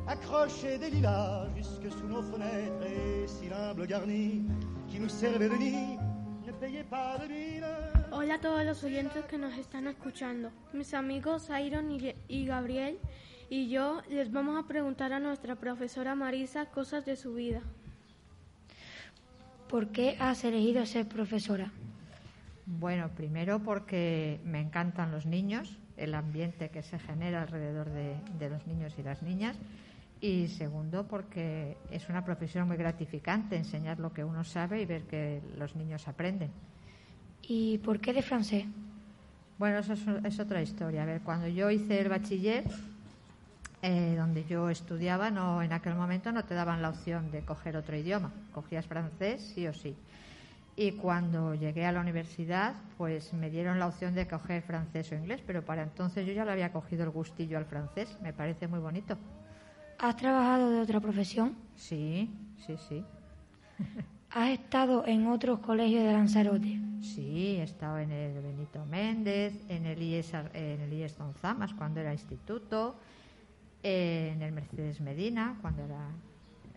[0.07, 4.43] accrochait des lilas jusque sous nos fenêtres et si l'humble garni
[4.87, 5.97] qui nous servait de nid
[6.45, 7.65] ne payait pas de mine.
[8.11, 10.51] Hola a todos los oyentes que nos están escuchando.
[10.73, 12.99] Mis amigos Iron y Gabriel
[13.49, 17.61] y yo les vamos a preguntar a nuestra profesora Marisa cosas de su vida.
[19.71, 21.71] ¿Por qué has elegido ser profesora?
[22.65, 28.49] Bueno, primero porque me encantan los niños, el ambiente que se genera alrededor de, de
[28.49, 29.55] los niños y las niñas.
[30.19, 35.03] Y segundo porque es una profesión muy gratificante enseñar lo que uno sabe y ver
[35.03, 36.51] que los niños aprenden.
[37.41, 38.65] ¿Y por qué de francés?
[39.57, 41.03] Bueno, eso es, es otra historia.
[41.03, 42.65] A ver, cuando yo hice el bachiller,
[43.81, 47.75] eh, donde yo estudiaba, no, en aquel momento no te daban la opción de coger
[47.75, 48.31] otro idioma.
[48.53, 49.95] Cogías francés sí o sí.
[50.75, 55.15] Y cuando llegué a la universidad, pues me dieron la opción de coger francés o
[55.15, 58.17] inglés, pero para entonces yo ya le había cogido el gustillo al francés.
[58.21, 59.17] Me parece muy bonito.
[59.99, 61.55] ¿Has trabajado de otra profesión?
[61.75, 62.29] Sí,
[62.65, 63.03] sí, sí.
[64.31, 66.79] ¿Has estado en otros colegios de Lanzarote?
[67.01, 71.73] Sí, he estado en el Benito Méndez, en el IES, en el IES Don Zamas
[71.73, 72.95] cuando era instituto,
[73.83, 76.07] eh, en el Mercedes Medina cuando era,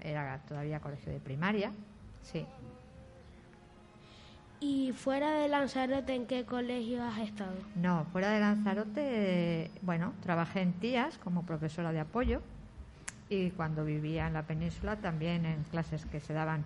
[0.00, 1.72] era todavía colegio de primaria.
[2.22, 2.46] Sí,
[4.60, 7.54] ¿Y fuera de Lanzarote en qué colegio has estado?
[7.76, 12.40] no, fuera de Lanzarote, bueno, trabajé en TIAS como profesora de apoyo
[13.28, 16.64] y cuando vivía en la península también en clases que se daban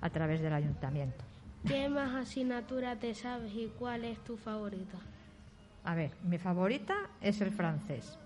[0.00, 1.22] a través del ayuntamiento.
[1.66, 4.98] ¿Qué más asignatura te sabes y cuál es tu favorita?
[5.84, 8.18] A ver, mi favorita es el francés.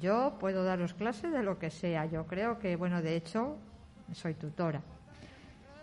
[0.00, 2.06] Yo puedo daros clases de lo que sea.
[2.06, 3.56] Yo creo que, bueno, de hecho,
[4.12, 4.82] soy tutora.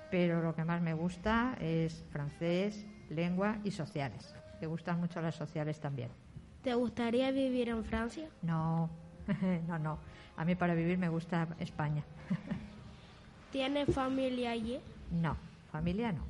[0.10, 4.34] Pero lo que más me gusta es francés, lengua y sociales.
[4.60, 6.10] Me gustan mucho las sociales también.
[6.62, 8.28] ¿Te gustaría vivir en Francia?
[8.41, 8.89] No,
[9.67, 9.97] no, no.
[10.38, 12.04] A mí para vivir me gusta España.
[13.52, 14.80] ¿Tienes familia allí?
[15.12, 15.36] No,
[15.71, 16.26] familia no.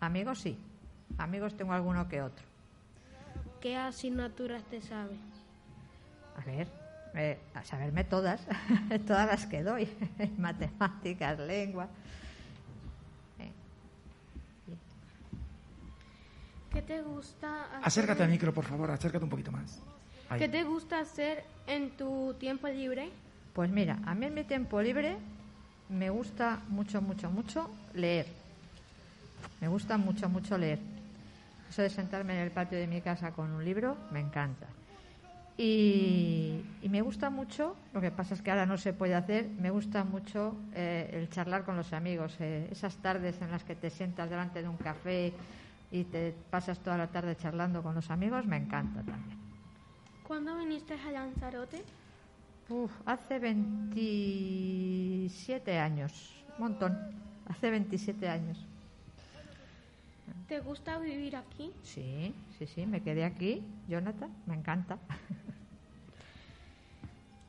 [0.00, 0.58] Amigos sí.
[1.18, 2.44] Amigos tengo alguno que otro.
[3.60, 5.31] ¿Qué asignaturas te sabes?
[6.36, 6.68] A ver,
[7.14, 8.40] eh, a saberme todas,
[9.06, 9.88] todas las que doy,
[10.38, 11.88] matemáticas, lengua.
[13.38, 13.50] Eh,
[16.72, 19.80] ¿Qué te gusta hacer, Acércate al micro, por favor, acércate un poquito más.
[20.30, 20.38] Ahí.
[20.38, 23.10] ¿Qué te gusta hacer en tu tiempo libre?
[23.52, 25.18] Pues mira, a mí en mi tiempo libre
[25.90, 28.26] me gusta mucho, mucho, mucho leer.
[29.60, 30.78] Me gusta mucho, mucho leer.
[31.68, 34.66] Eso de sentarme en el patio de mi casa con un libro, me encanta.
[35.56, 39.48] Y, y me gusta mucho, lo que pasa es que ahora no se puede hacer,
[39.60, 43.76] me gusta mucho eh, el charlar con los amigos, eh, esas tardes en las que
[43.76, 45.34] te sientas delante de un café
[45.90, 49.38] y te pasas toda la tarde charlando con los amigos, me encanta también.
[50.26, 51.84] ¿Cuándo viniste a Lanzarote?
[52.70, 56.98] Uf, hace 27 años, un montón,
[57.46, 58.66] hace 27 años.
[60.52, 61.72] ¿Te gusta vivir aquí?
[61.82, 64.98] Sí, sí, sí, me quedé aquí, Jonathan, me encanta.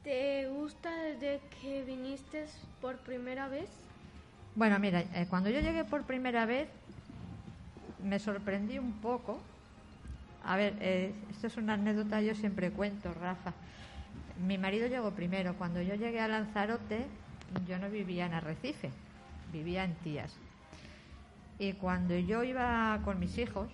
[0.06, 2.46] ¿Te gusta desde que viniste
[2.80, 3.68] por primera vez?
[4.56, 6.70] Bueno, mira, eh, cuando yo llegué por primera vez
[8.02, 9.38] me sorprendí un poco.
[10.46, 13.52] A ver, eh, esto es una anécdota yo siempre cuento, Rafa.
[14.48, 15.56] Mi marido llegó primero.
[15.58, 17.06] Cuando yo llegué a Lanzarote,
[17.68, 18.92] yo no vivía en Arrecife,
[19.52, 20.34] vivía en Tías.
[21.60, 23.70] Y cuando yo iba con mis hijos,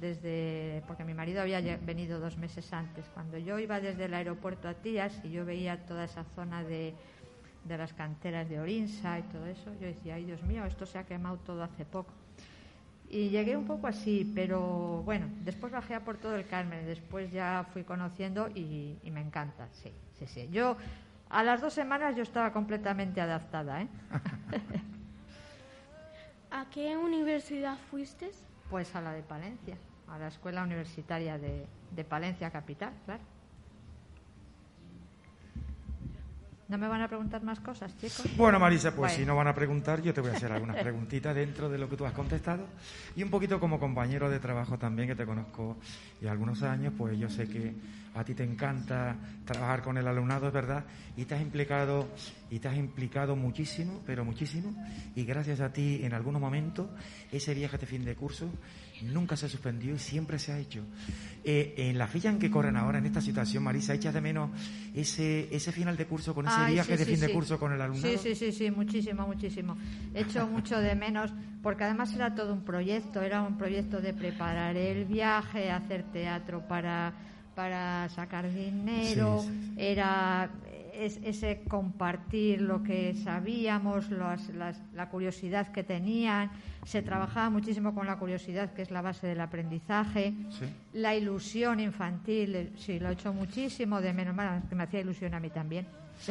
[0.00, 4.68] desde porque mi marido había venido dos meses antes, cuando yo iba desde el aeropuerto
[4.68, 6.94] a Tías y yo veía toda esa zona de,
[7.64, 10.98] de las canteras de Orinsa y todo eso, yo decía, ay Dios mío, esto se
[10.98, 12.12] ha quemado todo hace poco.
[13.10, 17.30] Y llegué un poco así, pero bueno, después bajé a por todo el Carmen, después
[17.30, 20.48] ya fui conociendo y, y me encanta, sí, sí, sí.
[20.50, 20.78] Yo
[21.28, 23.88] a las dos semanas yo estaba completamente adaptada, ¿eh?
[26.54, 28.30] ¿A qué universidad fuiste?
[28.68, 33.22] Pues a la de Palencia, a la Escuela Universitaria de, de Palencia Capital, claro.
[36.72, 38.24] ¿No me van a preguntar más cosas, chicos?
[38.34, 39.14] Bueno, Marisa, pues Bueno.
[39.14, 41.86] si no van a preguntar, yo te voy a hacer algunas preguntitas dentro de lo
[41.86, 42.64] que tú has contestado.
[43.14, 45.76] Y un poquito como compañero de trabajo también, que te conozco
[46.22, 47.74] y algunos años, pues yo sé que
[48.14, 52.08] a ti te encanta trabajar con el alumnado, es verdad, y te has implicado,
[52.48, 54.74] y te has implicado muchísimo, pero muchísimo,
[55.14, 56.88] y gracias a ti en algunos momentos,
[57.30, 58.48] ese viaje de fin de curso
[59.02, 60.84] nunca se suspendió y siempre se ha hecho.
[61.44, 64.50] Eh, en la fila en que corren ahora, en esta situación, Marisa, ¿echas de menos
[64.94, 67.58] ese, ese final de curso con ese Ay, viaje sí, de sí, fin de curso
[67.58, 68.12] con el alumnado?
[68.16, 69.76] Sí, sí, sí, sí, muchísimo, muchísimo.
[70.14, 74.76] Echo mucho de menos, porque además era todo un proyecto, era un proyecto de preparar
[74.76, 77.12] el viaje, hacer teatro para,
[77.56, 79.44] para sacar dinero,
[79.76, 80.48] era
[80.92, 86.50] es- ese compartir lo que sabíamos, las- las- la curiosidad que tenían,
[86.84, 90.34] se trabajaba muchísimo con la curiosidad, que es la base del aprendizaje.
[90.50, 90.64] Sí.
[90.94, 95.00] La ilusión infantil, eh, sí, lo he hecho muchísimo de menos, bueno, que me hacía
[95.00, 95.86] ilusión a mí también.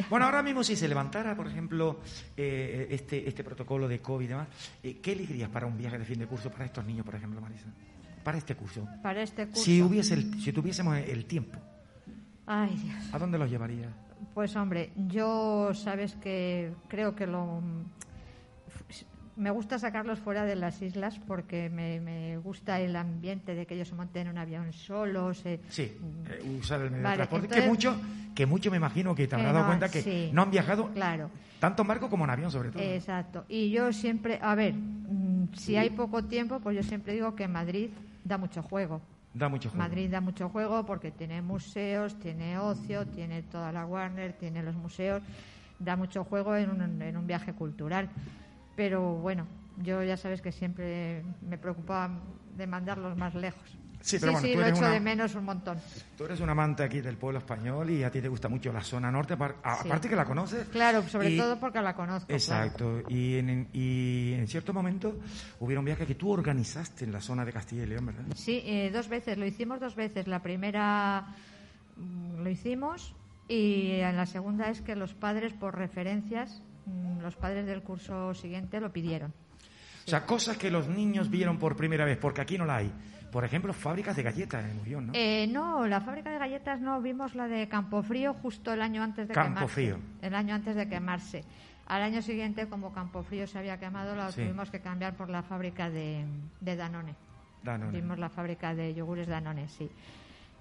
[0.08, 2.00] Bueno, ahora mismo si se levantara, por ejemplo,
[2.36, 4.48] eh, este, este protocolo de COVID y demás,
[4.82, 7.40] eh, ¿qué elegirías para un viaje de fin de curso para estos niños, por ejemplo,
[7.40, 7.66] Marisa?
[8.24, 8.86] Para este curso.
[9.02, 9.62] Para este curso.
[9.64, 11.58] Si, hubiese el- si tuviésemos el tiempo,
[12.46, 13.12] Ay, Dios.
[13.12, 13.90] ¿a dónde los llevarías?
[14.34, 17.60] Pues hombre, yo sabes que creo que lo
[19.34, 23.74] me gusta sacarlos fuera de las islas porque me, me gusta el ambiente de que
[23.74, 25.44] ellos se monten en un avión solos.
[25.46, 25.96] eh, Sí,
[26.28, 27.46] eh, usar el medio Vale, de transporte.
[27.46, 27.96] entonces- que mucho,
[28.34, 30.30] que mucho me imagino que te habrás dado no, cuenta que sí.
[30.32, 31.30] no han viajado Claro.
[31.60, 32.82] tanto en barco como en avión, sobre todo.
[32.82, 33.44] Exacto.
[33.48, 37.48] Y yo siempre, a ver, mm, si hay poco tiempo, pues yo siempre digo que
[37.48, 37.88] Madrid
[38.24, 39.00] da mucho juego.
[39.78, 44.74] Madrid da mucho juego porque tiene museos, tiene ocio, tiene toda la Warner, tiene los
[44.74, 45.22] museos,
[45.78, 48.10] da mucho juego en un, en un viaje cultural.
[48.76, 49.46] Pero bueno,
[49.78, 52.20] yo ya sabes que siempre me preocupaba
[52.56, 53.81] de mandarlos más lejos.
[54.02, 55.78] Sí, pero bueno, tú lo eres echo una- de menos un montón.
[56.18, 58.82] Tú eres un amante aquí del pueblo español y a ti te gusta mucho la
[58.82, 59.88] zona norte, apar- a- Sí.
[59.88, 60.66] aparte que la conoces.
[60.68, 62.26] Claro, sobre y- todo porque la conozco.
[62.26, 62.36] claro.
[62.36, 63.02] Exacto.
[63.08, 65.16] Y en, y en cierto momento
[65.60, 68.24] hubieron viajes que tú organizaste en la zona de Castilla y León, ¿verdad?
[68.34, 70.26] Sí, eh, dos veces, lo hicimos dos veces.
[70.26, 71.26] La primera
[71.96, 73.14] mm, lo hicimos
[73.48, 78.34] y en la segunda es que los padres, por referencias, mm, los padres del curso
[78.34, 79.32] siguiente lo pidieron.
[80.06, 82.92] O sea, cosas que los niños vieron por primera vez, porque aquí no la hay.
[83.30, 85.12] Por ejemplo, fábricas de galletas en ¿no?
[85.14, 89.26] Eh, no, la fábrica de galletas no, vimos la de Campofrío justo el año antes
[89.26, 89.94] de Campofrío.
[89.96, 90.26] quemarse.
[90.26, 91.44] El año antes de quemarse.
[91.86, 94.42] Al año siguiente, como Campofrío se había quemado, la Sí.
[94.42, 96.24] tuvimos que cambiar por la fábrica de,
[96.60, 97.14] de Danone.
[97.62, 97.92] Danone.
[97.98, 99.88] Vimos la fábrica de yogures Danone, sí.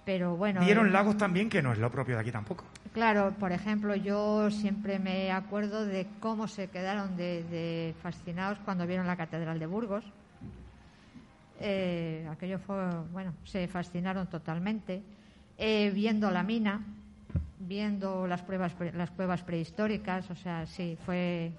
[0.06, 0.62] Pero bueno.
[0.62, 2.66] Vieron eh, lagos también, que no es lo propio de aquí tampoco.
[2.94, 8.86] Claro, por ejemplo, yo siempre me acuerdo de cómo se quedaron de, de fascinados cuando
[8.88, 10.04] vieron la Catedral de Burgos.
[11.64, 12.76] Eh, aquello fue,
[13.14, 15.04] bueno, se fascinaron totalmente.
[15.58, 16.82] Eh, viendo la mina,
[17.60, 21.52] viendo las pruebas, las cuevas prehistóricas, o sea, sí, fue.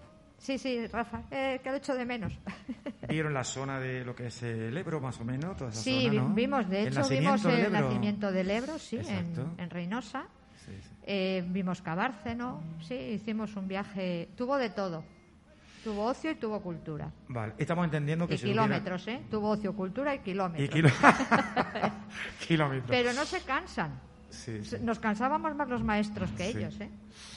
[0.43, 2.33] Sí, sí, Rafa, eh, que lo echo de menos.
[3.09, 6.09] Vieron la zona de lo que es el Ebro, más o menos, toda esa Sí,
[6.09, 6.29] zona, ¿no?
[6.35, 7.81] vimos, de El hecho, nacimiento vimos el Ebro.
[7.81, 10.25] nacimiento del Ebro, sí, en, en Reynosa.
[10.67, 10.89] Sí, sí.
[11.05, 15.05] Eh, vimos Cabárceno, sí, hicimos un viaje, tuvo de todo.
[15.85, 17.09] Tuvo ocio y tuvo cultura.
[17.29, 19.23] Vale, estamos entendiendo que Y si kilómetros, ¿eh?
[19.31, 20.69] Tuvo ocio, cultura y kilómetros.
[20.69, 20.91] Y kilo-
[22.49, 22.89] kilómetros.
[22.91, 24.01] Pero no se cansan.
[24.33, 24.77] Sí, sí.
[24.83, 26.59] Nos cansábamos más los maestros que Sí.
[26.59, 26.89] ellos, ¿eh?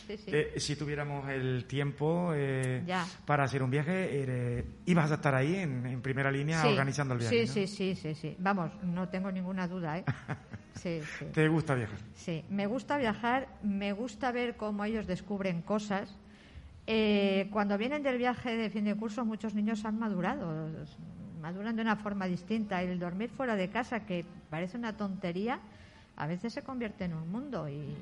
[0.08, 0.32] Sí, sí.
[0.34, 2.84] Eh, si tuviéramos el tiempo eh,
[3.26, 7.20] para hacer un viaje, eh, ibas a estar ahí en, en primera línea organizando el
[7.20, 7.46] viaje.
[7.46, 7.68] Sí, ¿no?
[7.68, 8.36] sí, sí, sí, sí.
[8.40, 10.06] Vamos, no tengo ninguna duda, ¿eh?
[10.76, 11.26] Sí, sí.
[11.34, 11.98] ¿Te gusta viajar?
[12.16, 16.14] Sí, me gusta viajar, me gusta ver cómo ellos descubren cosas.
[16.88, 20.70] Eh, cuando vienen del viaje de fin de curso, muchos niños han madurado,
[21.42, 22.82] maduran de una forma distinta.
[22.82, 25.60] El dormir fuera de casa, que parece una tontería,
[26.18, 27.96] a veces se convierte en un mundo y,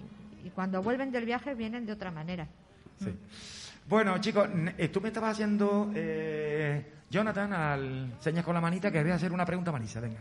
[0.43, 2.47] y cuando vuelven del viaje vienen de otra manera.
[2.99, 3.13] Sí.
[3.87, 4.47] Bueno, chicos,
[4.77, 9.15] eh, tú me estabas haciendo, eh, Jonathan, al señas con la manita, que voy a
[9.15, 10.19] hacer una pregunta a Marisa, venga.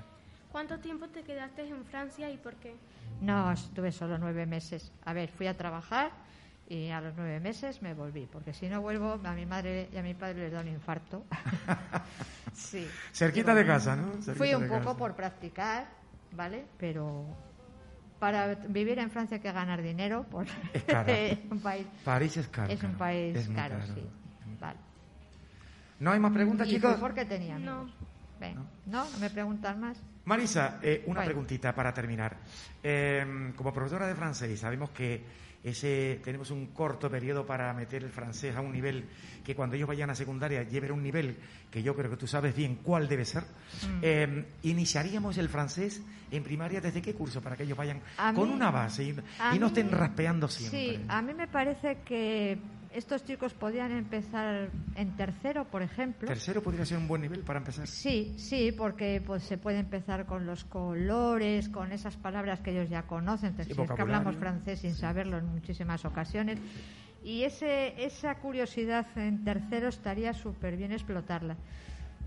[0.50, 2.74] ¿Cuánto tiempo te quedaste en Francia y por qué?
[3.20, 4.92] No, estuve solo nueve meses.
[5.04, 6.10] A ver, fui a trabajar
[6.68, 9.96] y a los nueve meses me volví, porque si no vuelvo, a mi madre y
[9.96, 11.24] a mi padre les da un infarto.
[12.54, 12.86] sí.
[13.12, 14.12] Cerquita de casa, ¿no?
[14.14, 14.96] Cerquita Fui un poco casa.
[14.96, 15.86] por practicar,
[16.32, 16.66] ¿vale?
[16.78, 17.24] Pero
[18.22, 20.46] para vivir en Francia hay que ganar dinero, por
[21.08, 21.84] Es un país.
[22.04, 22.72] París es caro.
[22.72, 23.94] es un país Es caro, caro.
[23.96, 24.06] sí.
[24.60, 24.78] Vale.
[25.98, 26.94] ¿No hay más preguntas, ¿Y chicos?
[27.00, 27.90] por qué tenía No.
[28.54, 28.64] ¿No?
[28.86, 29.98] ¿No me preguntan más?
[30.24, 31.30] Marisa, eh, una Bueno.
[31.30, 32.36] preguntita para terminar.
[32.80, 35.24] Eh, como profesora de francés, sabemos que
[35.64, 39.04] ese tenemos un corto periodo para meter el francés a un nivel
[39.44, 41.36] que cuando ellos vayan a secundaria lleven un nivel
[41.70, 43.42] que yo creo que tú sabes bien cuál debe ser.
[43.44, 43.98] Mm.
[44.02, 48.48] Eh, ¿Iniciaríamos el francés en primaria desde qué curso para que ellos vayan A con
[48.48, 49.22] mí- una base y, no
[49.52, 50.96] mí estén raspeando siempre?
[50.96, 52.58] Sí, a mí me parece que
[52.94, 56.28] estos chicos podían empezar en tercero, por ejemplo.
[56.28, 57.86] ¿Tercero podría ser un buen nivel para empezar?
[57.86, 62.88] Sí, sí, porque pues se puede empezar con los colores, con esas palabras que ellos
[62.88, 63.54] ya conocen.
[63.64, 66.58] Sí, es que hablamos francés sin saberlo en muchísimas ocasiones.
[67.24, 71.56] Y ese, esa curiosidad en tercero estaría súper bien explotarla,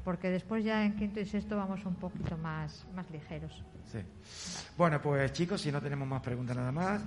[0.03, 3.63] porque después ya en quinto y sexto vamos un poquito más, más ligeros.
[3.91, 3.99] Sí.
[4.77, 7.01] Bueno, pues chicos, si no tenemos más preguntas nada más,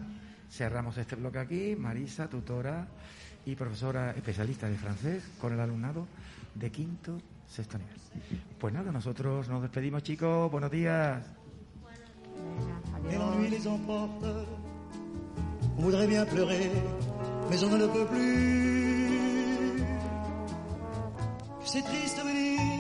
[0.51, 1.77] cerramos este bloque aquí.
[1.77, 2.87] Marisa, tutora
[3.49, 6.07] y profesora especialista de francés con el alumnado
[6.55, 7.97] de quinto, sexto nivel.
[8.59, 10.51] Pues nada, nosotros nos despedimos, chicos.
[10.51, 11.25] Buenos días.
[13.05, 13.33] Venga,
[21.75, 22.78] Et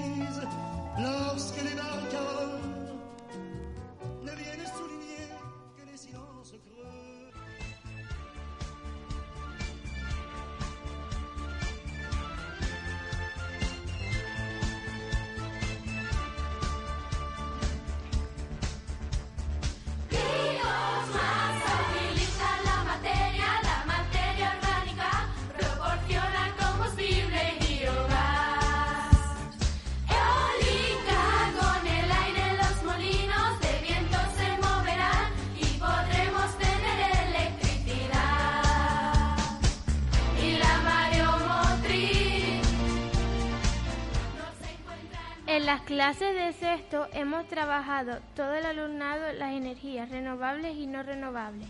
[46.78, 51.66] sexto hemos trabajado todo el alumnado las energías renovables y no renovables.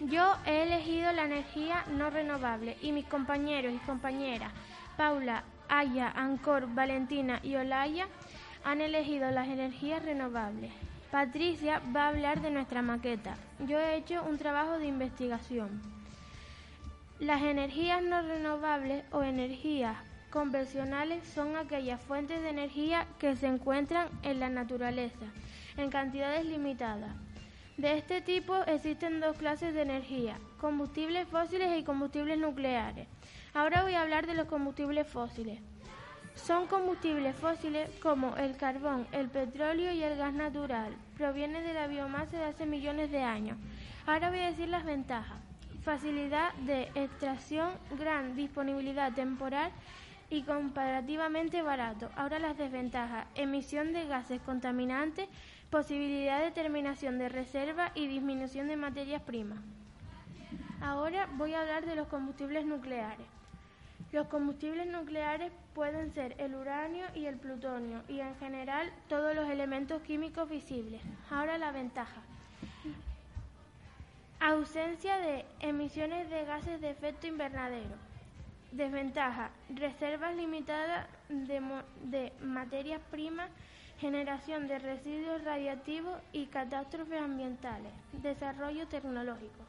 [0.00, 4.52] Yo he elegido la energía no renovable y mis compañeros y compañeras
[4.96, 8.08] Paula, Aya, Ancor, Valentina y Olaya
[8.64, 10.72] han elegido las energías renovables.
[11.12, 13.36] Patricia va a hablar de nuestra maqueta.
[13.68, 15.80] Yo he hecho un trabajo de investigación.
[17.20, 19.96] Las energías no renovables o energías
[20.30, 25.26] convencionales son aquellas fuentes de energía que se encuentran en la naturaleza
[25.76, 27.10] en cantidades limitadas.
[27.76, 33.08] De este tipo existen dos clases de energía, combustibles fósiles y combustibles nucleares.
[33.54, 35.60] Ahora voy a hablar de los combustibles fósiles.
[36.34, 40.94] Son combustibles fósiles como el carbón, el petróleo y el gas natural.
[41.16, 43.56] Provienen de la biomasa de hace millones de años.
[44.06, 45.38] Ahora voy a decir las ventajas.
[45.82, 49.70] Facilidad de extracción, gran disponibilidad temporal
[50.30, 52.08] y comparativamente barato.
[52.16, 53.26] Ahora las desventajas.
[53.34, 55.28] Emisión de gases contaminantes,
[55.70, 59.58] posibilidad de terminación de reserva y disminución de materias primas.
[60.80, 63.26] Ahora voy a hablar de los combustibles nucleares.
[64.12, 69.48] Los combustibles nucleares pueden ser el uranio y el plutonio y en general todos los
[69.48, 71.00] elementos químicos visibles.
[71.30, 72.22] Ahora la ventaja.
[74.40, 78.09] Ausencia de emisiones de gases de efecto invernadero.
[78.72, 79.50] Desventaja.
[79.68, 83.50] Reservas limitadas de, materias primas,
[83.98, 87.92] generación de residuos radiactivos y catástrofes ambientales.
[88.12, 89.64] Desarrollo tecnológico.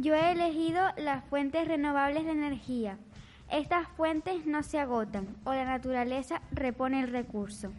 [0.00, 2.96] Yo he elegido las fuentes renovables de energía.
[3.50, 7.70] Estas fuentes no se agotan o la naturaleza repone el recurso.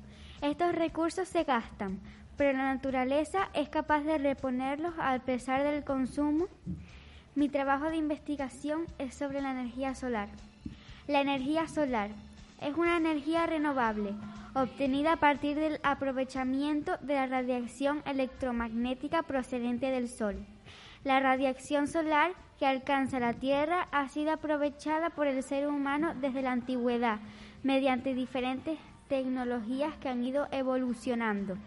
[0.44, 2.00] Estos recursos se gastan,
[2.38, 6.46] pero la naturaleza es capaz de reponerlos a pesar del consumo.
[7.34, 10.30] Mi trabajo de investigación es sobre la energía solar.
[11.08, 12.12] La energía solar
[12.62, 14.14] es una energía renovable
[14.54, 20.46] obtenida a partir del aprovechamiento de la radiación electromagnética procedente del Sol.
[21.04, 26.44] La radiación solar que alcanza la Tierra ha sido aprovechada por el ser humano desde
[26.44, 27.18] la antigüedad
[27.64, 28.78] mediante diferentes
[29.08, 31.58] tecnologías que han ido evolucionando.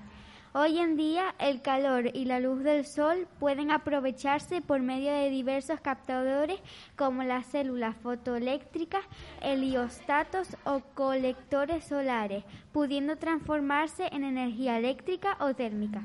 [0.53, 5.29] Hoy en día el calor y la luz del sol pueden aprovecharse por medio de
[5.31, 6.61] diversos captadores
[6.95, 9.05] como las células fotoeléctricas,
[9.43, 16.03] heliostatos o colectores solares, pudiendo transformarse en energía eléctrica o térmica.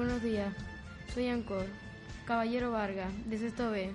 [0.00, 0.54] Buenos días.
[1.12, 1.66] Soy Ancor,
[2.24, 3.92] Caballero Vargas, de Sexto B.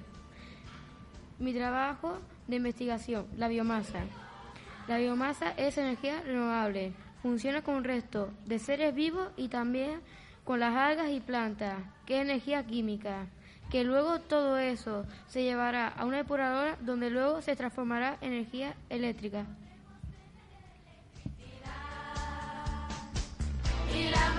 [1.39, 4.03] Mi trabajo de investigación, la biomasa.
[4.87, 6.93] La biomasa es energía renovable.
[7.23, 9.99] Funciona con resto de seres vivos y también
[10.43, 11.75] con las algas y plantas,
[12.05, 13.25] que es energía química.
[13.71, 18.75] Que luego todo eso se llevará a una depuradora donde luego se transformará en energía
[18.91, 19.47] eléctrica.
[23.91, 24.35] Y la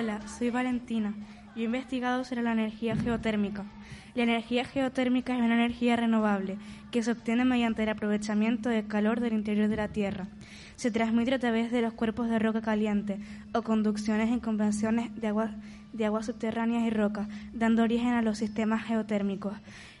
[0.00, 1.12] Hola, soy Valentina.
[1.54, 3.66] Yo he investigado sobre la energía geotérmica.
[4.14, 6.56] La energía geotérmica es una energía renovable
[6.90, 10.28] que se obtiene mediante el aprovechamiento del calor del interior de la Tierra.
[10.76, 13.18] Se transmite a través de los cuerpos de roca caliente
[13.52, 15.50] o conducciones en convenciones de aguas
[15.92, 19.52] de aguas subterráneas y rocas, dando origen a los sistemas geotérmicos.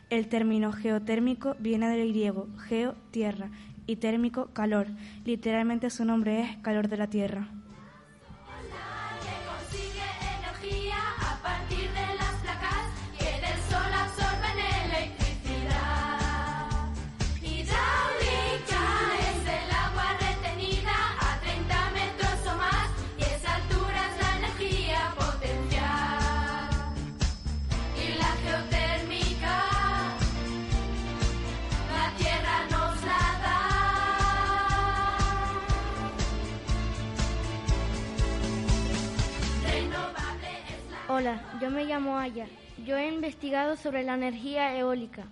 [0.08, 3.50] El término geotérmico viene del griego geo, tierra,
[3.86, 4.86] y térmico, calor.
[5.26, 7.48] Literalmente su nombre es calor de la Tierra.
[41.12, 42.46] Hola, yo me llamo Aya.
[42.86, 45.24] Yo he investigado sobre la energía eólica.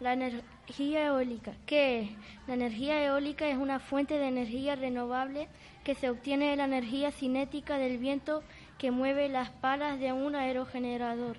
[0.00, 2.10] La energía eólica, ¿qué es?
[2.46, 5.48] La energía eólica es una fuente de energía renovable
[5.84, 8.42] que se obtiene de la energía cinética del viento
[8.78, 11.36] que mueve las palas de un aerogenerador,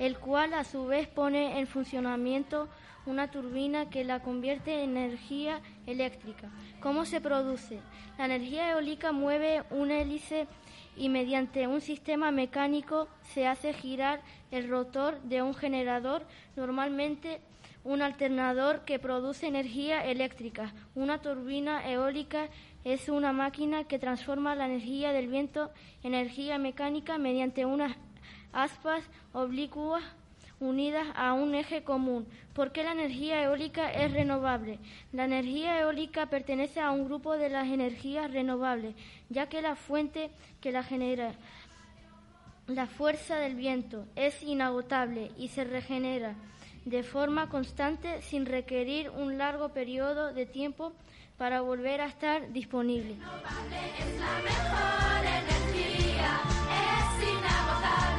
[0.00, 2.68] el cual a su vez pone en funcionamiento
[3.06, 6.50] una turbina que la convierte en energía eléctrica.
[6.80, 7.78] ¿Cómo se produce?
[8.18, 10.48] La energía eólica mueve un hélice
[10.98, 14.20] y mediante un sistema mecánico se hace girar
[14.50, 16.26] el rotor de un generador,
[16.56, 17.40] normalmente
[17.84, 20.74] un alternador que produce energía eléctrica.
[20.94, 22.48] Una turbina eólica
[22.84, 25.70] es una máquina que transforma la energía del viento
[26.02, 27.96] en energía mecánica mediante unas
[28.52, 30.02] aspas oblicuas
[30.60, 32.26] unidas a un eje común.
[32.52, 34.78] ¿Por qué la energía eólica es renovable?
[35.12, 38.94] La energía eólica pertenece a un grupo de las energías renovables,
[39.28, 40.30] ya que la fuente
[40.60, 41.32] que la genera,
[42.66, 46.34] la fuerza del viento, es inagotable y se regenera
[46.84, 50.92] de forma constante sin requerir un largo periodo de tiempo
[51.36, 53.12] para volver a estar disponible.
[53.12, 56.40] es la mejor energía,
[56.72, 58.17] es inagotable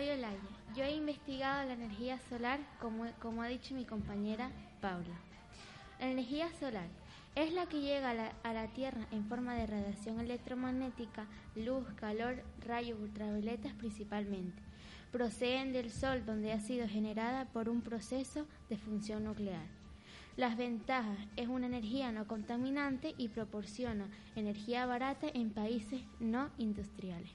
[0.00, 0.38] soy Olaya.
[0.74, 5.20] Yo he a la energía solar, como, como ha dicho mi compañera Paula.
[5.98, 6.88] La energía solar
[7.34, 11.84] es la que llega a la, a la Tierra en forma de radiación electromagnética, luz,
[11.96, 14.62] calor, rayos ultravioletas principalmente.
[15.12, 19.66] Proceden del Sol donde ha sido generada por un proceso de función nuclear.
[20.38, 27.32] Las ventajas es una energía no contaminante y proporciona energía barata en países no industriales.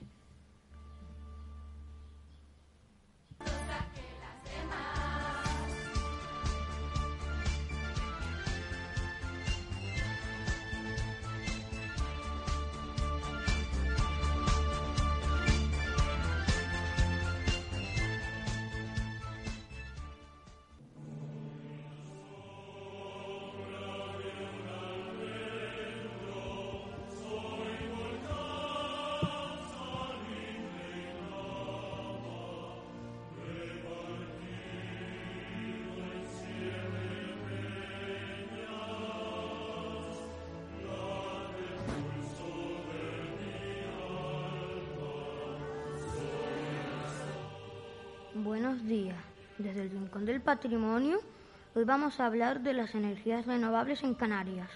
[49.75, 51.19] Desde Rincón del Patrimonio,
[51.75, 54.69] hoy vamos a hablar de las energías renovables en Canarias.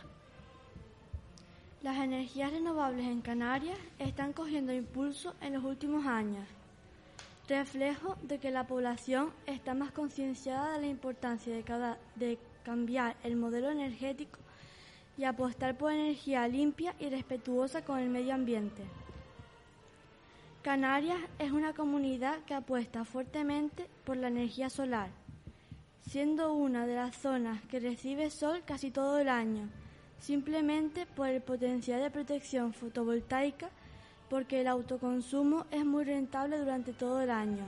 [1.82, 6.46] Las energías renovables en Canarias están cogiendo impulso en los últimos años,
[7.48, 13.70] reflejo de que la población está más concienciada de la importancia de cambiar el modelo
[13.70, 14.40] energético
[15.18, 18.84] y apostar por energía limpia y respetuosa con el medio ambiente.
[20.62, 25.10] Canarias es una comunidad que apuesta fuertemente por la energía solar,
[26.02, 29.70] siendo una de las zonas que recibe sol casi todo el año,
[30.20, 33.70] simplemente por el potencial de protección fotovoltaica,
[34.30, 37.64] porque el autoconsumo es muy rentable durante todo el año.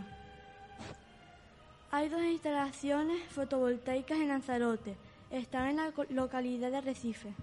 [1.91, 4.97] Hay dos instalaciones fotovoltaicas en Lanzarote,
[5.31, 7.33] están en la localidad de Arrecife.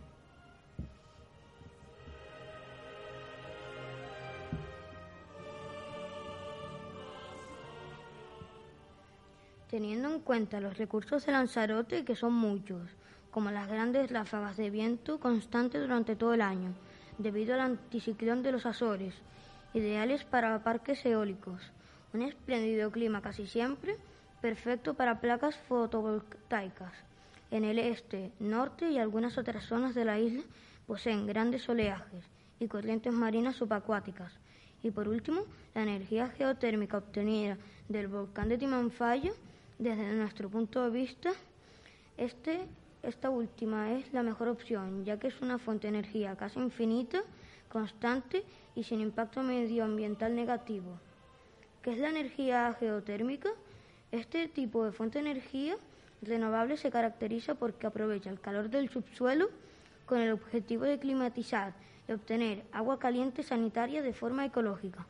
[9.71, 12.81] Teniendo en cuenta los recursos de Lanzarote, que son muchos,
[13.31, 16.73] como las grandes ráfagas de viento constantes durante todo el año,
[17.19, 19.15] debido al anticiclón de los Azores,
[19.75, 21.61] ideales para parques eólicos,
[22.15, 23.97] un espléndido clima casi siempre,
[24.41, 26.93] perfecto para placas fotovoltaicas.
[27.51, 30.43] En el este, norte y algunas otras zonas de la isla
[30.87, 32.25] poseen grandes oleajes
[32.59, 34.33] y corrientes marinas subacuáticas.
[34.83, 35.43] Y por último,
[35.75, 37.59] la energía geotérmica obtenida
[37.89, 39.33] del volcán de Timanfaya,
[39.79, 41.31] desde nuestro punto de vista,
[42.17, 42.67] este,
[43.03, 47.23] esta última es la mejor opción, ya que es una fuente de energía casi infinita,
[47.69, 50.99] constante y sin impacto medioambiental negativo.
[51.83, 53.51] ¿Qué es la energía geotérmica?
[54.11, 55.77] Este tipo de fuente de energía
[56.23, 59.49] renovable se caracteriza porque aprovecha el calor del subsuelo
[60.07, 61.75] con el objetivo de climatizar
[62.09, 65.07] y obtener agua caliente sanitaria de forma ecológica.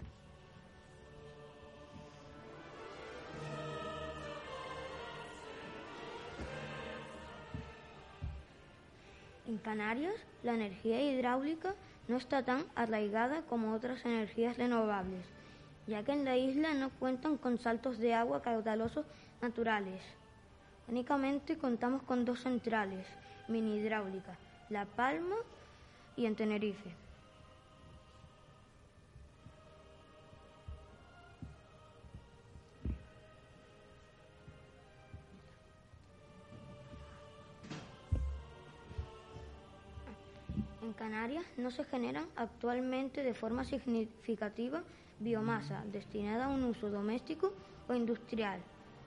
[9.49, 11.75] En Canarias, la energía hidráulica
[12.07, 15.25] no está tan arraigada como otras energías renovables,
[15.87, 19.07] ya que en la isla no cuentan con saltos de agua caudalosos
[19.41, 20.03] naturales.
[20.87, 23.07] Únicamente contamos con dos centrales
[23.49, 24.37] mini hidráulicas,
[24.69, 25.37] La Palma
[26.15, 27.08] y en Tenerife.
[41.09, 44.85] Canarias no se generan actualmente de forma significativa
[45.19, 47.55] biomasa destinada a un uso doméstico
[47.89, 48.61] o industrial,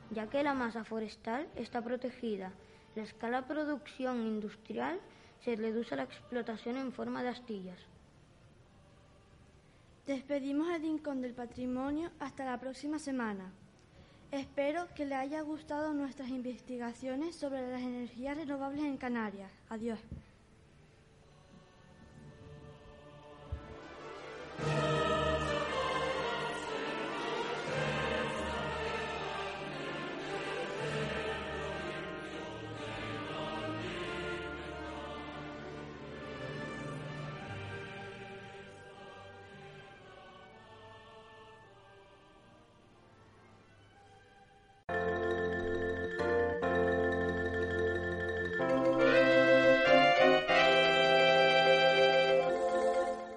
[0.10, 2.54] ya que la masa forestal está protegida.
[2.96, 5.00] La escala de producción industrial
[5.46, 7.80] se reduce a la explotación en forma de astillas.
[10.08, 13.54] Despedimos el Rincón del Patrimonio hasta la próxima semana.
[14.32, 19.52] Espero que le haya gustado nuestras investigaciones sobre las energías renovables en Canarias.
[19.70, 20.00] Adiós.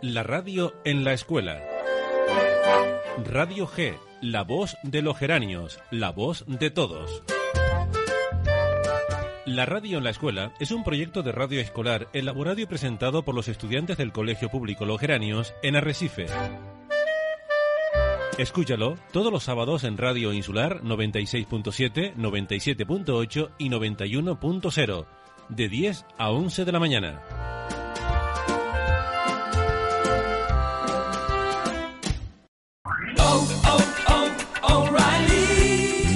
[0.07, 1.63] La radio en la escuela.
[3.25, 7.23] Radio G, La voz de los geranios, la voz de todos.
[9.47, 13.35] La radio en la escuela es un proyecto de radio escolar elaborado y presentado por
[13.35, 16.27] los estudiantes del Colegio Público Los Geranios en Arrecife.
[18.37, 25.07] Escúchalo todos los sábados en Radio Insular 96.7, 97.8 y 91.0,
[25.49, 27.23] de 10 a 11 de la mañana.